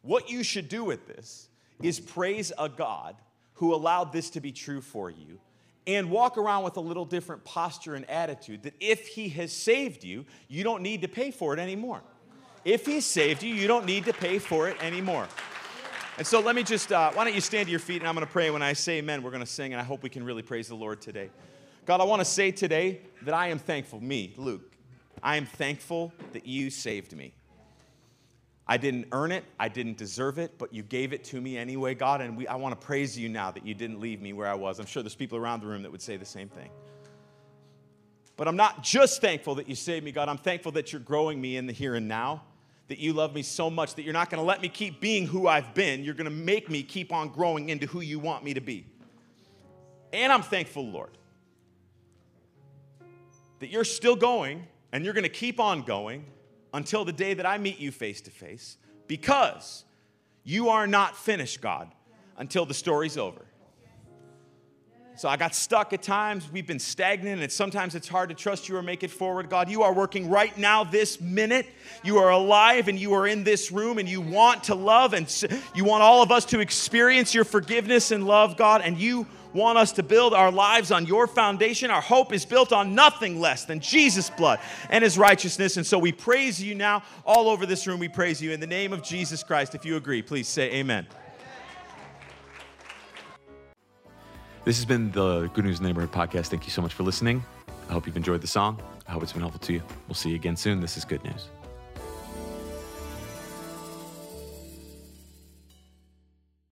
What 0.00 0.28
you 0.28 0.42
should 0.42 0.68
do 0.68 0.82
with 0.82 1.06
this 1.06 1.48
is 1.80 2.00
praise 2.00 2.50
a 2.58 2.68
God 2.68 3.14
who 3.52 3.72
allowed 3.72 4.12
this 4.12 4.30
to 4.30 4.40
be 4.40 4.50
true 4.50 4.80
for 4.80 5.10
you 5.10 5.38
and 5.86 6.10
walk 6.10 6.38
around 6.38 6.64
with 6.64 6.76
a 6.76 6.80
little 6.80 7.04
different 7.04 7.44
posture 7.44 7.94
and 7.94 8.10
attitude 8.10 8.64
that 8.64 8.74
if 8.80 9.06
he 9.06 9.28
has 9.28 9.52
saved 9.52 10.02
you, 10.02 10.26
you 10.48 10.64
don't 10.64 10.82
need 10.82 11.02
to 11.02 11.08
pay 11.08 11.30
for 11.30 11.54
it 11.54 11.60
anymore. 11.60 12.02
If 12.64 12.84
he 12.84 13.00
saved 13.00 13.44
you, 13.44 13.54
you 13.54 13.68
don't 13.68 13.86
need 13.86 14.06
to 14.06 14.12
pay 14.12 14.40
for 14.40 14.68
it 14.68 14.82
anymore. 14.82 15.28
And 16.22 16.26
so 16.28 16.38
let 16.38 16.54
me 16.54 16.62
just, 16.62 16.92
uh, 16.92 17.10
why 17.14 17.24
don't 17.24 17.34
you 17.34 17.40
stand 17.40 17.66
to 17.66 17.72
your 17.72 17.80
feet 17.80 18.00
and 18.00 18.06
I'm 18.06 18.14
going 18.14 18.24
to 18.24 18.32
pray. 18.32 18.48
When 18.50 18.62
I 18.62 18.74
say 18.74 18.98
amen, 18.98 19.24
we're 19.24 19.32
going 19.32 19.42
to 19.42 19.50
sing, 19.50 19.72
and 19.72 19.80
I 19.80 19.84
hope 19.84 20.04
we 20.04 20.08
can 20.08 20.22
really 20.22 20.42
praise 20.42 20.68
the 20.68 20.76
Lord 20.76 21.00
today. 21.00 21.30
God, 21.84 22.00
I 22.00 22.04
want 22.04 22.20
to 22.20 22.24
say 22.24 22.52
today 22.52 23.00
that 23.22 23.34
I 23.34 23.48
am 23.48 23.58
thankful, 23.58 24.00
me, 24.00 24.32
Luke, 24.36 24.76
I 25.20 25.34
am 25.34 25.46
thankful 25.46 26.12
that 26.32 26.46
you 26.46 26.70
saved 26.70 27.16
me. 27.16 27.34
I 28.68 28.76
didn't 28.76 29.08
earn 29.10 29.32
it, 29.32 29.42
I 29.58 29.66
didn't 29.68 29.96
deserve 29.96 30.38
it, 30.38 30.58
but 30.58 30.72
you 30.72 30.84
gave 30.84 31.12
it 31.12 31.24
to 31.24 31.40
me 31.40 31.58
anyway, 31.58 31.96
God, 31.96 32.20
and 32.20 32.36
we, 32.36 32.46
I 32.46 32.54
want 32.54 32.80
to 32.80 32.86
praise 32.86 33.18
you 33.18 33.28
now 33.28 33.50
that 33.50 33.66
you 33.66 33.74
didn't 33.74 33.98
leave 33.98 34.22
me 34.22 34.32
where 34.32 34.46
I 34.46 34.54
was. 34.54 34.78
I'm 34.78 34.86
sure 34.86 35.02
there's 35.02 35.16
people 35.16 35.38
around 35.38 35.60
the 35.60 35.66
room 35.66 35.82
that 35.82 35.90
would 35.90 36.02
say 36.02 36.16
the 36.16 36.24
same 36.24 36.48
thing. 36.48 36.70
But 38.36 38.46
I'm 38.46 38.54
not 38.54 38.84
just 38.84 39.20
thankful 39.20 39.56
that 39.56 39.68
you 39.68 39.74
saved 39.74 40.04
me, 40.04 40.12
God. 40.12 40.28
I'm 40.28 40.38
thankful 40.38 40.70
that 40.70 40.92
you're 40.92 41.00
growing 41.00 41.40
me 41.40 41.56
in 41.56 41.66
the 41.66 41.72
here 41.72 41.96
and 41.96 42.06
now, 42.06 42.44
that 42.88 42.98
you 42.98 43.12
love 43.12 43.34
me 43.34 43.42
so 43.42 43.70
much 43.70 43.94
that 43.94 44.02
you're 44.02 44.12
not 44.12 44.30
going 44.30 44.40
to 44.40 44.46
let 44.46 44.60
me 44.60 44.68
keep 44.68 45.00
being 45.00 45.26
who 45.26 45.46
I've 45.46 45.74
been. 45.74 46.04
You're 46.04 46.14
going 46.14 46.28
to 46.28 46.30
make 46.30 46.68
me 46.68 46.82
keep 46.82 47.12
on 47.12 47.28
growing 47.28 47.68
into 47.68 47.86
who 47.86 48.00
you 48.00 48.18
want 48.18 48.44
me 48.44 48.54
to 48.54 48.60
be. 48.60 48.86
And 50.12 50.32
I'm 50.32 50.42
thankful, 50.42 50.86
Lord, 50.86 51.16
that 53.60 53.70
you're 53.70 53.84
still 53.84 54.16
going 54.16 54.66
and 54.92 55.04
you're 55.04 55.14
going 55.14 55.22
to 55.22 55.30
keep 55.30 55.58
on 55.58 55.82
going 55.82 56.26
until 56.74 57.04
the 57.04 57.12
day 57.12 57.34
that 57.34 57.46
I 57.46 57.58
meet 57.58 57.78
you 57.78 57.90
face 57.90 58.20
to 58.22 58.30
face 58.30 58.76
because 59.06 59.84
you 60.44 60.68
are 60.68 60.86
not 60.86 61.16
finished, 61.16 61.60
God, 61.60 61.90
until 62.36 62.66
the 62.66 62.74
story's 62.74 63.16
over. 63.16 63.42
So 65.14 65.28
I 65.28 65.36
got 65.36 65.54
stuck 65.54 65.92
at 65.92 66.02
times. 66.02 66.50
We've 66.50 66.66
been 66.66 66.78
stagnant, 66.78 67.42
and 67.42 67.52
sometimes 67.52 67.94
it's 67.94 68.08
hard 68.08 68.30
to 68.30 68.34
trust 68.34 68.68
you 68.68 68.76
or 68.76 68.82
make 68.82 69.02
it 69.04 69.10
forward. 69.10 69.50
God, 69.50 69.68
you 69.68 69.82
are 69.82 69.92
working 69.92 70.30
right 70.30 70.56
now, 70.56 70.84
this 70.84 71.20
minute. 71.20 71.66
You 72.02 72.18
are 72.18 72.30
alive, 72.30 72.88
and 72.88 72.98
you 72.98 73.12
are 73.12 73.26
in 73.26 73.44
this 73.44 73.70
room, 73.70 73.98
and 73.98 74.08
you 74.08 74.20
want 74.20 74.64
to 74.64 74.74
love, 74.74 75.12
and 75.12 75.30
you 75.74 75.84
want 75.84 76.02
all 76.02 76.22
of 76.22 76.32
us 76.32 76.44
to 76.46 76.60
experience 76.60 77.34
your 77.34 77.44
forgiveness 77.44 78.10
and 78.10 78.26
love, 78.26 78.56
God, 78.56 78.80
and 78.80 78.98
you 78.98 79.26
want 79.52 79.76
us 79.76 79.92
to 79.92 80.02
build 80.02 80.32
our 80.32 80.50
lives 80.50 80.90
on 80.90 81.06
your 81.06 81.26
foundation. 81.26 81.90
Our 81.90 82.00
hope 82.00 82.32
is 82.32 82.46
built 82.46 82.72
on 82.72 82.94
nothing 82.94 83.38
less 83.38 83.66
than 83.66 83.80
Jesus' 83.80 84.30
blood 84.30 84.60
and 84.88 85.04
his 85.04 85.18
righteousness. 85.18 85.76
And 85.76 85.86
so 85.86 85.98
we 85.98 86.10
praise 86.10 86.60
you 86.62 86.74
now. 86.74 87.02
All 87.26 87.50
over 87.50 87.66
this 87.66 87.86
room, 87.86 88.00
we 88.00 88.08
praise 88.08 88.40
you 88.40 88.52
in 88.52 88.60
the 88.60 88.66
name 88.66 88.94
of 88.94 89.02
Jesus 89.02 89.42
Christ. 89.42 89.74
If 89.74 89.84
you 89.84 89.96
agree, 89.96 90.22
please 90.22 90.48
say 90.48 90.72
amen. 90.72 91.06
This 94.64 94.76
has 94.76 94.84
been 94.84 95.10
the 95.10 95.48
Good 95.54 95.64
News 95.64 95.80
Neighborhood 95.80 96.12
podcast. 96.12 96.46
Thank 96.46 96.64
you 96.66 96.70
so 96.70 96.82
much 96.82 96.94
for 96.94 97.02
listening. 97.02 97.44
I 97.88 97.92
hope 97.92 98.06
you've 98.06 98.16
enjoyed 98.16 98.40
the 98.40 98.46
song. 98.46 98.80
I 99.08 99.12
hope 99.12 99.24
it's 99.24 99.32
been 99.32 99.40
helpful 99.40 99.60
to 99.60 99.72
you. 99.72 99.82
We'll 100.06 100.14
see 100.14 100.30
you 100.30 100.36
again 100.36 100.56
soon. 100.56 100.80
This 100.80 100.96
is 100.96 101.04
Good 101.04 101.24
News. 101.24 101.48